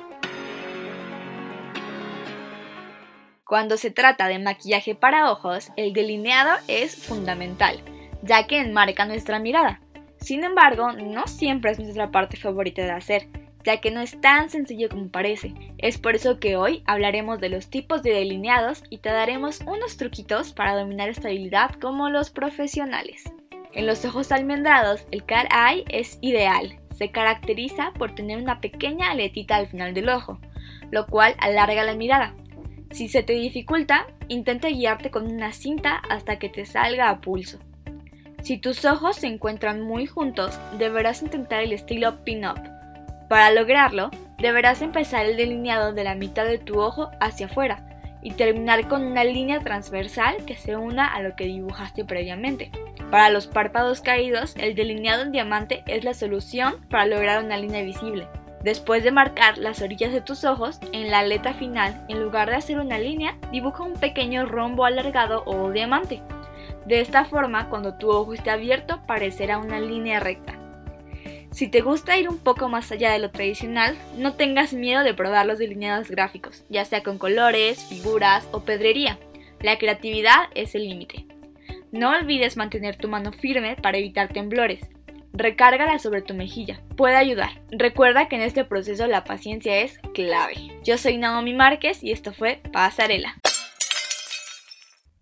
Cuando 3.50 3.78
se 3.78 3.90
trata 3.90 4.28
de 4.28 4.38
maquillaje 4.38 4.94
para 4.94 5.32
ojos, 5.32 5.72
el 5.76 5.92
delineado 5.92 6.56
es 6.68 6.96
fundamental, 6.96 7.82
ya 8.22 8.46
que 8.46 8.60
enmarca 8.60 9.06
nuestra 9.06 9.40
mirada. 9.40 9.82
Sin 10.18 10.44
embargo, 10.44 10.92
no 10.92 11.26
siempre 11.26 11.72
es 11.72 11.80
nuestra 11.80 12.12
parte 12.12 12.38
favorita 12.38 12.84
de 12.84 12.92
hacer, 12.92 13.28
ya 13.64 13.82
que 13.82 13.90
no 13.90 14.02
es 14.02 14.22
tan 14.22 14.52
sencillo 14.52 14.88
como 14.88 15.10
parece. 15.10 15.56
Es 15.80 15.98
por 15.98 16.14
eso 16.14 16.40
que 16.40 16.58
hoy 16.58 16.84
hablaremos 16.86 17.40
de 17.40 17.50
los 17.50 17.72
tipos 17.72 18.04
de 18.04 18.12
delineados 18.12 18.84
y 18.92 19.00
te 19.00 19.10
daremos 19.10 19.62
unos 19.62 19.98
truquitos 19.98 20.54
para 20.54 20.76
dominar 20.76 21.10
esta 21.10 21.30
habilidad 21.30 21.72
como 21.82 22.12
los 22.12 22.30
profesionales. 22.30 23.24
En 23.74 23.88
los 23.88 24.06
ojos 24.06 24.32
almendrados, 24.32 25.08
el 25.10 25.26
cat 25.26 25.52
eye 25.52 25.86
es 25.90 26.20
ideal. 26.22 26.80
Se 26.96 27.10
caracteriza 27.10 27.94
por 27.98 28.14
tener 28.14 28.38
una 28.38 28.62
pequeña 28.62 29.10
aletita 29.10 29.56
al 29.56 29.66
final 29.66 29.96
del 29.96 30.10
ojo, 30.10 30.38
lo 30.92 31.08
cual 31.08 31.36
alarga 31.40 31.84
la 31.84 31.96
mirada. 31.96 32.36
Si 32.92 33.08
se 33.08 33.24
te 33.24 33.34
dificulta, 33.34 34.08
intenta 34.28 34.70
guiarte 34.70 35.12
con 35.12 35.32
una 35.32 35.54
cinta 35.54 36.02
hasta 36.10 36.40
que 36.40 36.50
te 36.50 36.66
salga 36.66 37.10
a 37.10 37.22
pulso. 37.22 37.60
Si 38.42 38.58
tus 38.58 38.86
ojos 38.86 39.18
se 39.18 39.28
encuentran 39.28 39.82
muy 39.82 40.06
juntos, 40.06 40.60
deberás 40.78 41.22
intentar 41.22 41.62
el 41.62 41.74
estilo 41.74 42.24
pin-up. 42.24 42.60
Para 43.28 43.52
lograrlo, 43.52 44.10
deberás 44.40 44.82
empezar 44.82 45.26
el 45.26 45.38
delineado 45.38 45.94
de 45.94 46.04
la 46.04 46.16
mitad 46.16 46.46
de 46.46 46.58
tu 46.58 46.80
ojo 46.80 47.12
hacia 47.20 47.46
afuera 47.46 47.86
y 48.22 48.32
terminar 48.32 48.88
con 48.88 49.04
una 49.06 49.24
línea 49.24 49.60
transversal 49.60 50.38
que 50.46 50.58
se 50.58 50.76
una 50.76 51.06
a 51.06 51.22
lo 51.22 51.36
que 51.36 51.46
dibujaste 51.46 52.06
previamente. 52.06 52.72
Para 53.12 53.30
los 53.30 53.48
párpados 53.48 54.02
caídos, 54.02 54.56
el 54.58 54.76
delineado 54.76 55.24
en 55.24 55.32
diamante 55.32 55.84
es 55.88 56.04
la 56.04 56.14
solución 56.14 56.86
para 56.90 57.06
lograr 57.06 57.44
una 57.44 57.58
línea 57.58 57.84
visible. 57.84 58.28
Después 58.64 59.04
de 59.04 59.12
marcar 59.12 59.58
las 59.58 59.82
orillas 59.82 60.12
de 60.12 60.22
tus 60.22 60.44
ojos, 60.44 60.80
en 60.92 61.10
la 61.12 61.20
aleta 61.20 61.54
final, 61.54 62.04
en 62.10 62.22
lugar 62.22 62.50
de 62.50 62.58
hacer 62.58 62.80
una 62.80 63.00
línea, 63.00 63.38
dibuja 63.52 63.84
un 63.84 63.94
pequeño 63.94 64.46
rombo 64.46 64.86
alargado 64.86 65.44
o 65.46 65.72
diamante. 65.72 66.22
De 66.86 67.00
esta 67.00 67.24
forma, 67.24 67.70
cuando 67.70 67.98
tu 67.98 68.10
ojo 68.10 68.34
esté 68.34 68.50
abierto, 68.52 69.02
parecerá 69.08 69.60
una 69.60 69.80
línea 69.80 70.20
recta. 70.20 70.56
Si 71.52 71.68
te 71.68 71.82
gusta 71.82 72.18
ir 72.18 72.30
un 72.30 72.38
poco 72.38 72.70
más 72.70 72.92
allá 72.92 73.12
de 73.12 73.20
lo 73.20 73.32
tradicional, 73.32 73.98
no 74.18 74.34
tengas 74.34 74.74
miedo 74.74 75.04
de 75.04 75.14
probar 75.14 75.46
los 75.46 75.58
delineados 75.58 76.10
gráficos, 76.10 76.64
ya 76.70 76.86
sea 76.86 77.02
con 77.02 77.18
colores, 77.18 77.84
figuras 77.86 78.48
o 78.52 78.62
pedrería. 78.62 79.18
La 79.62 79.78
creatividad 79.78 80.50
es 80.54 80.76
el 80.76 80.88
límite. 80.88 81.26
No 81.92 82.12
olvides 82.12 82.56
mantener 82.56 82.98
tu 82.98 83.08
mano 83.08 83.32
firme 83.32 83.76
para 83.82 83.98
evitar 83.98 84.32
temblores. 84.32 84.82
Recárgala 85.40 86.00
sobre 86.00 86.22
tu 86.22 86.34
mejilla. 86.34 86.82
Puede 86.98 87.16
ayudar. 87.16 87.62
Recuerda 87.72 88.28
que 88.28 88.36
en 88.36 88.42
este 88.42 88.66
proceso 88.66 89.08
la 89.08 89.24
paciencia 89.24 89.80
es 89.80 89.98
clave. 90.14 90.78
Yo 90.84 90.98
soy 90.98 91.18
Naomi 91.18 91.54
Márquez 91.54 92.04
y 92.04 92.12
esto 92.12 92.34
fue 92.34 92.62
Pasarela. 92.74 93.38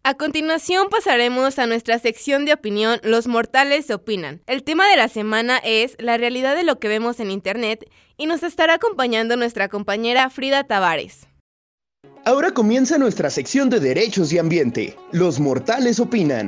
A 0.02 0.16
continuación 0.16 0.88
pasaremos 0.90 1.60
a 1.60 1.68
nuestra 1.68 2.00
sección 2.00 2.46
de 2.46 2.54
opinión 2.54 3.00
Los 3.04 3.28
mortales 3.28 3.92
opinan. 3.92 4.42
El 4.48 4.64
tema 4.64 4.90
de 4.90 4.98
la 4.98 5.08
semana 5.08 5.60
es 5.64 5.96
la 6.00 6.18
realidad 6.18 6.56
de 6.56 6.64
lo 6.64 6.80
que 6.80 6.88
vemos 6.88 7.20
en 7.20 7.30
Internet 7.30 7.88
y 8.18 8.26
nos 8.26 8.42
estará 8.42 8.74
acompañando 8.74 9.38
nuestra 9.38 9.70
compañera 9.70 10.32
Frida 10.32 10.64
Tavares. 10.64 11.28
Ahora 12.26 12.52
comienza 12.52 12.98
nuestra 12.98 13.30
sección 13.30 13.70
de 13.70 13.80
derechos 13.80 14.34
y 14.34 14.40
ambiente. 14.40 14.96
Los 15.12 15.40
mortales 15.40 16.00
opinan. 16.00 16.48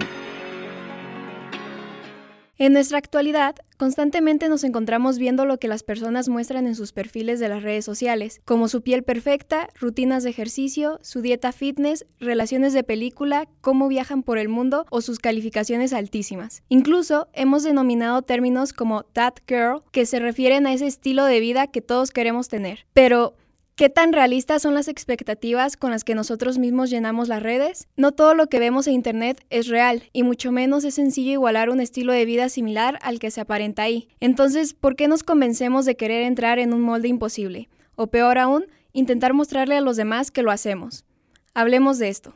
En 2.62 2.74
nuestra 2.74 2.98
actualidad, 2.98 3.56
constantemente 3.78 4.50
nos 4.50 4.66
encontramos 4.66 5.18
viendo 5.18 5.46
lo 5.46 5.60
que 5.60 5.70
las 5.70 5.82
personas 5.82 6.28
muestran 6.28 6.68
en 6.68 6.76
sus 6.76 6.92
perfiles 6.92 7.40
de 7.40 7.48
las 7.48 7.64
redes 7.64 7.86
sociales, 7.86 8.42
como 8.44 8.68
su 8.68 8.82
piel 8.82 9.04
perfecta, 9.04 9.70
rutinas 9.80 10.24
de 10.24 10.32
ejercicio, 10.32 11.00
su 11.02 11.22
dieta 11.22 11.54
fitness, 11.54 12.06
relaciones 12.20 12.74
de 12.74 12.84
película, 12.84 13.48
cómo 13.62 13.88
viajan 13.88 14.24
por 14.24 14.38
el 14.38 14.50
mundo 14.50 14.86
o 14.90 15.00
sus 15.00 15.20
calificaciones 15.20 15.94
altísimas. 15.94 16.62
Incluso 16.68 17.30
hemos 17.32 17.64
denominado 17.64 18.24
términos 18.24 18.74
como 18.74 19.04
that 19.04 19.36
girl 19.48 19.82
que 19.94 20.06
se 20.06 20.20
refieren 20.20 20.68
a 20.68 20.74
ese 20.74 20.88
estilo 20.88 21.24
de 21.24 21.40
vida 21.40 21.68
que 21.68 21.80
todos 21.80 22.12
queremos 22.12 22.50
tener. 22.50 22.86
Pero, 22.92 23.36
¿Qué 23.80 23.90
tan 23.90 24.12
realistas 24.12 24.62
son 24.62 24.74
las 24.74 24.90
expectativas 24.90 25.78
con 25.78 25.92
las 25.92 26.04
que 26.04 26.14
nosotros 26.14 26.58
mismos 26.58 26.90
llenamos 26.90 27.30
las 27.30 27.42
redes? 27.42 27.88
No 27.96 28.12
todo 28.12 28.34
lo 28.34 28.48
que 28.48 28.60
vemos 28.60 28.88
en 28.88 28.94
Internet 28.94 29.46
es 29.50 29.68
real, 29.70 30.04
y 30.12 30.24
mucho 30.24 30.52
menos 30.52 30.84
es 30.84 30.96
sencillo 30.96 31.32
igualar 31.32 31.70
un 31.70 31.80
estilo 31.80 32.12
de 32.12 32.26
vida 32.26 32.50
similar 32.50 33.00
al 33.02 33.20
que 33.20 33.32
se 33.32 33.40
aparenta 33.40 33.84
ahí. 33.84 34.10
Entonces, 34.20 34.74
¿por 34.74 34.98
qué 34.98 35.08
nos 35.08 35.24
convencemos 35.24 35.86
de 35.86 35.96
querer 35.96 36.24
entrar 36.24 36.60
en 36.60 36.74
un 36.74 36.82
molde 36.82 37.08
imposible? 37.08 37.70
O 37.96 38.08
peor 38.08 38.38
aún, 38.38 38.66
intentar 38.92 39.34
mostrarle 39.34 39.78
a 39.78 39.82
los 39.82 39.96
demás 39.96 40.30
que 40.30 40.44
lo 40.44 40.52
hacemos. 40.52 41.06
Hablemos 41.54 42.00
de 42.00 42.10
esto. 42.10 42.34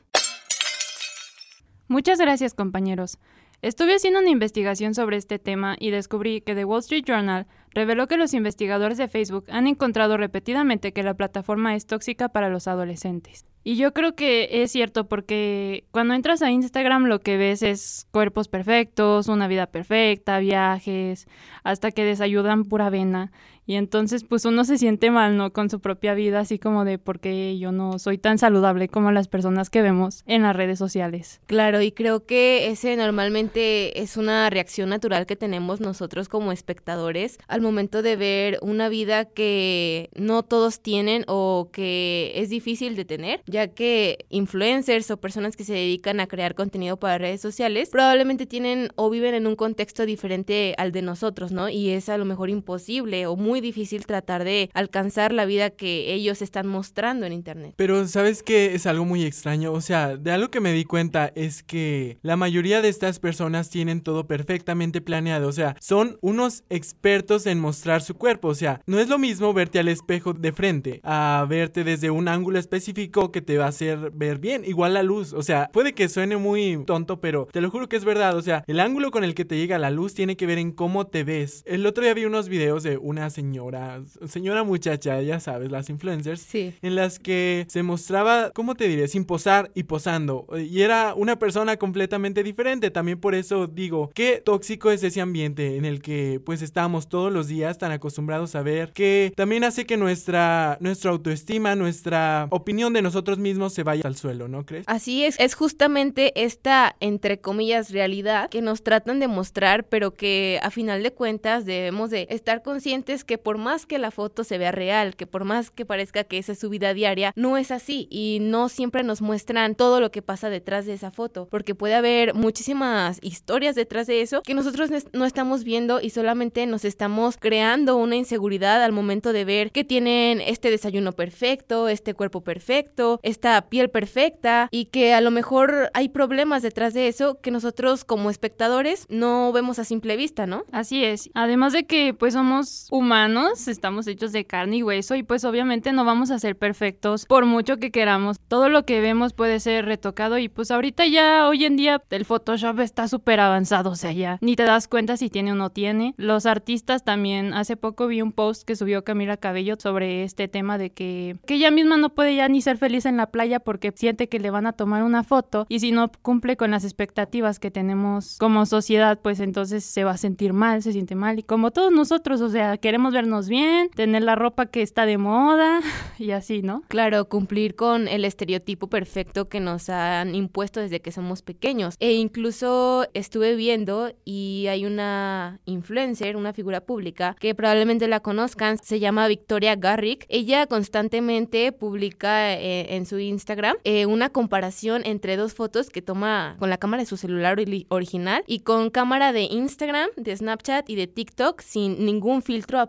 Muchas 1.90 2.20
gracias 2.20 2.54
compañeros. 2.54 3.18
Estuve 3.64 3.96
haciendo 3.96 4.20
una 4.20 4.30
investigación 4.30 4.94
sobre 4.94 5.16
este 5.16 5.40
tema 5.40 5.78
y 5.80 5.90
descubrí 5.90 6.42
que 6.42 6.54
The 6.54 6.66
Wall 6.66 6.82
Street 6.82 7.06
Journal 7.08 7.48
reveló 7.74 8.10
que 8.10 8.18
los 8.18 8.34
investigadores 8.34 8.98
de 8.98 9.08
Facebook 9.08 9.46
han 9.48 9.68
encontrado 9.68 10.18
repetidamente 10.18 10.92
que 10.92 11.02
la 11.02 11.14
plataforma 11.14 11.74
es 11.74 11.86
tóxica 11.86 12.28
para 12.28 12.50
los 12.50 12.68
adolescentes. 12.68 13.46
Y 13.64 13.78
yo 13.78 13.94
creo 13.94 14.16
que 14.16 14.64
es 14.64 14.74
cierto 14.74 15.08
porque 15.08 15.86
cuando 15.92 16.14
entras 16.14 16.42
a 16.42 16.52
Instagram 16.52 17.06
lo 17.06 17.22
que 17.22 17.38
ves 17.38 17.64
es 17.64 18.06
cuerpos 18.12 18.50
perfectos, 18.50 19.30
una 19.30 19.48
vida 19.48 19.68
perfecta, 19.68 20.40
viajes, 20.40 21.26
hasta 21.64 21.92
que 21.92 22.04
desayudan 22.04 22.66
pura 22.66 22.90
vena. 22.90 23.32
Y 23.66 23.76
entonces 23.76 24.24
pues 24.24 24.46
uno 24.46 24.66
se 24.66 24.78
siente 24.78 25.12
mal, 25.12 25.38
¿no? 25.38 25.54
Con 25.54 25.70
su 25.70 25.80
propia 25.80 26.14
vida, 26.14 26.40
así 26.40 26.60
como 26.60 26.86
de 26.86 26.98
por 26.98 27.20
qué 27.20 27.58
yo 27.58 27.72
no 27.72 28.00
soy 28.00 28.18
tan 28.18 28.38
saludable 28.38 28.88
como 28.90 29.12
las 29.12 29.28
personas 29.28 29.70
que 29.70 29.82
vemos 29.82 30.24
en 30.26 30.44
las 30.44 30.56
redes 30.56 30.80
sociales. 30.80 31.42
Claro, 31.46 31.82
y 31.82 31.92
creo 31.92 32.26
que 32.26 32.70
ese 32.70 32.96
normalmente 32.98 34.02
es 34.02 34.18
una 34.18 34.50
reacción 34.50 34.90
natural 34.90 35.26
que 35.26 35.36
tenemos 35.36 35.80
nosotros 35.80 36.30
como 36.30 36.52
espectadores 36.52 37.38
al 37.48 37.62
momento 37.62 38.02
de 38.02 38.16
ver 38.16 38.60
una 38.62 38.90
vida 38.90 39.26
que 39.26 40.10
no 40.16 40.44
todos 40.44 40.82
tienen 40.82 41.24
o 41.28 41.70
que 41.72 42.34
es 42.36 42.50
difícil 42.50 42.96
de 42.96 43.06
tener, 43.06 43.42
ya 43.46 43.68
que 43.68 44.26
influencers 44.30 45.10
o 45.12 45.18
personas 45.18 45.56
que 45.56 45.64
se 45.64 45.74
dedican 45.74 46.20
a 46.20 46.28
crear 46.28 46.56
contenido 46.56 46.98
para 46.98 47.18
redes 47.18 47.42
sociales 47.42 47.90
probablemente 47.90 48.46
tienen 48.46 48.90
o 48.96 49.10
viven 49.10 49.36
en 49.36 49.48
un 49.48 49.56
contexto 49.56 50.06
diferente 50.06 50.76
al 50.78 50.92
de 50.92 51.02
nosotros, 51.02 51.52
¿no? 51.52 51.70
Y 51.70 51.90
es 51.90 52.10
a 52.10 52.18
lo 52.18 52.26
mejor 52.26 52.50
imposible 52.50 53.26
o 53.28 53.36
muy 53.36 53.53
muy 53.54 53.62
difícil 53.62 54.08
tratar 54.08 54.44
de 54.44 54.72
alcanzar 54.74 55.32
la 55.32 55.46
vida 55.46 55.70
que 55.70 56.12
ellos 56.12 56.42
están 56.42 56.68
mostrando 56.68 57.28
en 57.28 57.34
Internet. 57.34 57.76
Pero 57.78 58.08
sabes 58.08 58.42
que 58.42 58.74
es 58.74 58.88
algo 58.88 59.06
muy 59.06 59.26
extraño, 59.26 59.72
o 59.72 59.80
sea, 59.80 60.18
de 60.18 60.32
algo 60.32 60.50
que 60.50 60.60
me 60.60 60.74
di 60.74 60.86
cuenta 60.86 61.32
es 61.36 61.62
que 61.62 62.18
la 62.24 62.36
mayoría 62.36 62.82
de 62.82 62.90
estas 62.90 63.20
personas 63.20 63.70
tienen 63.70 64.02
todo 64.02 64.26
perfectamente 64.26 65.02
planeado, 65.02 65.48
o 65.48 65.52
sea, 65.52 65.76
son 65.80 66.18
unos 66.22 66.64
expertos 66.72 67.46
en 67.46 67.60
mostrar 67.60 68.02
su 68.02 68.16
cuerpo, 68.16 68.48
o 68.48 68.56
sea, 68.56 68.82
no 68.88 69.00
es 69.00 69.08
lo 69.08 69.20
mismo 69.20 69.54
verte 69.54 69.78
al 69.78 69.88
espejo 69.88 70.34
de 70.34 70.52
frente 70.52 71.00
a 71.04 71.46
verte 71.48 71.84
desde 71.84 72.10
un 72.10 72.30
ángulo 72.30 72.58
específico 72.58 73.32
que 73.32 73.44
te 73.44 73.60
va 73.60 73.66
a 73.66 73.68
hacer 73.68 74.10
ver 74.16 74.40
bien, 74.40 74.64
igual 74.66 74.96
la 74.96 75.04
luz, 75.04 75.32
o 75.32 75.44
sea, 75.44 75.70
puede 75.72 75.94
que 75.94 76.10
suene 76.10 76.38
muy 76.38 76.84
tonto, 76.88 77.22
pero 77.22 77.48
te 77.52 77.62
lo 77.62 77.70
juro 77.70 77.88
que 77.88 77.98
es 77.98 78.04
verdad, 78.04 78.36
o 78.36 78.42
sea, 78.42 78.64
el 78.66 78.80
ángulo 78.80 79.12
con 79.12 79.24
el 79.24 79.36
que 79.36 79.46
te 79.46 79.58
llega 79.58 79.78
la 79.78 79.92
luz 79.92 80.16
tiene 80.16 80.38
que 80.38 80.48
ver 80.48 80.58
en 80.58 80.72
cómo 80.72 81.06
te 81.06 81.24
ves. 81.24 81.62
El 81.68 81.86
otro 81.86 82.04
día 82.04 82.16
vi 82.16 82.26
unos 82.26 82.50
videos 82.50 82.82
de 82.82 82.98
una 82.98 83.30
señora 83.30 83.43
señora, 83.44 84.02
señora 84.26 84.64
muchacha, 84.64 85.22
ya 85.22 85.40
sabes, 85.42 85.70
las 85.70 85.90
influencers, 85.90 86.40
sí. 86.40 86.74
en 86.82 86.96
las 86.96 87.20
que 87.20 87.66
se 87.68 87.84
mostraba, 87.84 88.52
¿cómo 88.52 88.76
te 88.76 88.88
diré? 88.88 89.10
Sin 89.10 89.26
posar 89.26 89.70
y 89.76 89.84
posando. 89.84 90.48
Y 90.58 90.82
era 90.82 91.14
una 91.14 91.38
persona 91.38 91.76
completamente 91.76 92.42
diferente. 92.42 92.90
También 92.90 93.20
por 93.20 93.36
eso 93.36 93.68
digo, 93.68 94.12
qué 94.16 94.42
tóxico 94.44 94.92
es 94.92 95.04
ese 95.04 95.20
ambiente 95.20 95.76
en 95.76 95.84
el 95.84 96.02
que 96.02 96.40
pues 96.46 96.62
estamos 96.62 97.10
todos 97.10 97.34
los 97.34 97.50
días 97.50 97.78
tan 97.78 97.92
acostumbrados 97.92 98.56
a 98.56 98.62
ver, 98.62 98.94
que 98.94 99.34
también 99.36 99.66
hace 99.66 99.86
que 99.86 99.98
nuestra, 99.98 100.78
nuestra 100.80 101.12
autoestima, 101.12 101.76
nuestra 101.76 102.48
opinión 102.50 102.94
de 102.94 103.02
nosotros 103.02 103.40
mismos 103.40 103.74
se 103.74 103.84
vaya 103.84 104.04
al 104.06 104.16
suelo, 104.16 104.48
¿no 104.48 104.66
crees? 104.66 104.86
Así 104.88 105.26
es, 105.26 105.38
es 105.38 105.54
justamente 105.56 106.32
esta, 106.46 106.96
entre 107.02 107.42
comillas, 107.42 107.92
realidad 107.92 108.50
que 108.50 108.62
nos 108.62 108.84
tratan 108.84 109.20
de 109.20 109.28
mostrar, 109.28 109.84
pero 109.84 110.14
que 110.14 110.60
a 110.64 110.72
final 110.72 111.04
de 111.04 111.12
cuentas 111.12 111.66
debemos 111.66 112.10
de 112.10 112.28
estar 112.30 112.64
conscientes 112.64 113.26
que 113.26 113.33
que 113.34 113.40
por 113.40 113.58
más 113.58 113.88
que 113.88 113.98
la 113.98 114.12
foto 114.12 114.44
se 114.44 114.60
vea 114.60 114.72
real, 114.72 115.16
que 115.16 115.26
por 115.26 115.44
más 115.44 115.72
que 115.72 115.88
parezca 115.88 116.24
que 116.24 116.38
esa 116.38 116.52
es 116.52 116.60
su 116.60 116.70
vida 116.70 116.94
diaria, 116.94 117.34
no 117.36 117.58
es 117.58 117.72
así 117.72 118.08
y 118.12 118.38
no 118.42 118.70
siempre 118.70 119.02
nos 119.02 119.24
muestran 119.24 119.74
todo 119.74 120.00
lo 120.00 120.12
que 120.12 120.22
pasa 120.22 120.52
detrás 120.52 120.86
de 120.86 120.94
esa 120.94 121.10
foto, 121.10 121.48
porque 121.50 121.74
puede 121.74 121.96
haber 121.96 122.36
muchísimas 122.36 123.18
historias 123.24 123.74
detrás 123.74 124.06
de 124.06 124.22
eso 124.22 124.44
que 124.44 124.54
nosotros 124.54 124.92
no 125.14 125.26
estamos 125.26 125.64
viendo 125.64 126.00
y 126.00 126.12
solamente 126.12 126.68
nos 126.68 126.86
estamos 126.86 127.38
creando 127.38 127.98
una 127.98 128.18
inseguridad 128.18 128.84
al 128.84 128.92
momento 128.92 129.34
de 129.34 129.46
ver 129.46 129.72
que 129.72 129.84
tienen 129.84 130.40
este 130.40 130.70
desayuno 130.70 131.14
perfecto, 131.14 131.88
este 131.88 132.14
cuerpo 132.14 132.42
perfecto, 132.42 133.20
esta 133.24 133.60
piel 133.68 133.90
perfecta 133.90 134.68
y 134.70 134.86
que 134.86 135.16
a 135.16 135.22
lo 135.22 135.32
mejor 135.32 135.90
hay 135.96 136.10
problemas 136.10 136.62
detrás 136.62 136.94
de 136.94 137.08
eso 137.08 137.42
que 137.42 137.50
nosotros 137.50 138.06
como 138.06 138.30
espectadores 138.30 139.08
no 139.10 139.52
vemos 139.52 139.80
a 139.80 139.86
simple 139.86 140.18
vista, 140.18 140.46
¿no? 140.46 140.66
Así 140.72 141.04
es. 141.04 141.32
Además 141.34 141.74
de 141.74 141.88
que 141.88 142.14
pues 142.14 142.34
somos 142.34 142.88
humanos, 142.92 143.23
estamos 143.24 144.08
hechos 144.08 144.34
de 144.34 144.46
carne 144.46 144.78
y 144.78 144.84
hueso 144.84 145.16
y 145.16 145.24
pues 145.24 145.46
obviamente 145.46 145.94
no 145.94 146.04
vamos 146.04 146.30
a 146.30 146.40
ser 146.40 146.58
perfectos 146.58 147.26
por 147.26 147.46
mucho 147.46 147.78
que 147.78 147.90
queramos. 147.90 148.38
Todo 148.48 148.68
lo 148.68 148.86
que 148.86 149.00
vemos 149.00 149.34
puede 149.34 149.60
ser 149.62 149.86
retocado 149.86 150.38
y 150.38 150.50
pues 150.50 150.72
ahorita 150.72 151.06
ya 151.06 151.48
hoy 151.48 151.64
en 151.64 151.78
día 151.78 152.02
el 152.10 152.26
Photoshop 152.26 152.80
está 152.82 153.08
súper 153.08 153.40
avanzado, 153.40 153.92
o 153.92 153.96
sea, 153.96 154.12
ya 154.12 154.38
ni 154.42 154.56
te 154.56 154.64
das 154.64 154.88
cuenta 154.88 155.16
si 155.16 155.30
tiene 155.30 155.54
o 155.54 155.56
no 155.56 155.70
tiene. 155.70 156.14
Los 156.18 156.46
artistas 156.46 157.06
también, 157.06 157.54
hace 157.54 157.78
poco 157.78 158.08
vi 158.08 158.22
un 158.22 158.34
post 158.34 158.64
que 158.64 158.76
subió 158.76 159.06
Camila 159.06 159.38
Cabello 159.38 159.76
sobre 159.80 160.24
este 160.24 160.50
tema 160.50 160.78
de 160.78 160.90
que, 160.90 161.38
que 161.46 161.56
ella 161.56 161.72
misma 161.72 161.96
no 161.96 162.10
puede 162.10 162.36
ya 162.36 162.50
ni 162.50 162.62
ser 162.62 162.78
feliz 162.78 163.06
en 163.06 163.16
la 163.18 163.28
playa 163.28 163.62
porque 163.62 163.94
siente 163.96 164.28
que 164.28 164.40
le 164.40 164.50
van 164.50 164.68
a 164.68 164.74
tomar 164.74 165.04
una 165.04 165.24
foto 165.24 165.66
y 165.70 165.80
si 165.80 165.92
no 165.94 166.12
cumple 166.22 166.58
con 166.58 166.72
las 166.72 166.84
expectativas 166.84 167.60
que 167.60 167.72
tenemos 167.72 168.38
como 168.38 168.66
sociedad, 168.66 169.20
pues 169.22 169.40
entonces 169.40 169.86
se 169.86 170.04
va 170.04 170.12
a 170.12 170.18
sentir 170.18 170.52
mal, 170.52 170.84
se 170.84 170.92
siente 170.92 171.16
mal 171.16 171.40
y 171.40 171.44
como 171.44 171.72
todos 171.72 171.92
nosotros, 171.92 172.42
o 172.42 172.50
sea, 172.50 172.78
queremos 172.78 173.13
vernos 173.14 173.48
bien, 173.48 173.90
tener 173.90 174.24
la 174.24 174.36
ropa 174.36 174.66
que 174.66 174.82
está 174.82 175.06
de 175.06 175.18
moda 175.18 175.80
y 176.20 176.32
así, 176.32 176.62
¿no? 176.62 176.84
Claro, 176.88 177.30
cumplir 177.30 177.76
con 177.76 178.08
el 178.08 178.26
estereotipo 178.26 178.88
perfecto 178.88 179.46
que 179.46 179.60
nos 179.60 179.90
han 179.90 180.36
impuesto 180.36 180.80
desde 180.80 181.02
que 181.02 181.12
somos 181.12 181.42
pequeños. 181.42 181.96
E 182.00 182.14
incluso 182.14 183.08
estuve 183.14 183.56
viendo 183.56 184.12
y 184.26 184.68
hay 184.70 184.86
una 184.86 185.60
influencer, 185.66 186.36
una 186.36 186.54
figura 186.54 186.82
pública 186.82 187.36
que 187.40 187.56
probablemente 187.56 188.08
la 188.08 188.20
conozcan, 188.20 188.78
se 188.78 189.00
llama 189.00 189.28
Victoria 189.28 189.76
Garrick. 189.76 190.26
Ella 190.30 190.68
constantemente 190.68 191.72
publica 191.72 192.54
eh, 192.54 192.96
en 192.96 193.06
su 193.06 193.20
Instagram 193.20 193.78
eh, 193.84 194.06
una 194.06 194.30
comparación 194.30 195.04
entre 195.06 195.38
dos 195.38 195.54
fotos 195.54 195.90
que 195.90 196.02
toma 196.02 196.56
con 196.60 196.70
la 196.70 196.78
cámara 196.78 197.04
de 197.04 197.08
su 197.08 197.18
celular 197.18 197.58
original 197.90 198.44
y 198.48 198.60
con 198.60 198.90
cámara 198.90 199.34
de 199.34 199.44
Instagram, 199.44 200.10
de 200.18 200.36
Snapchat 200.36 200.90
y 200.90 200.96
de 200.96 201.08
TikTok 201.08 201.62
sin 201.62 202.06
ningún 202.06 202.42
filtro 202.42 202.80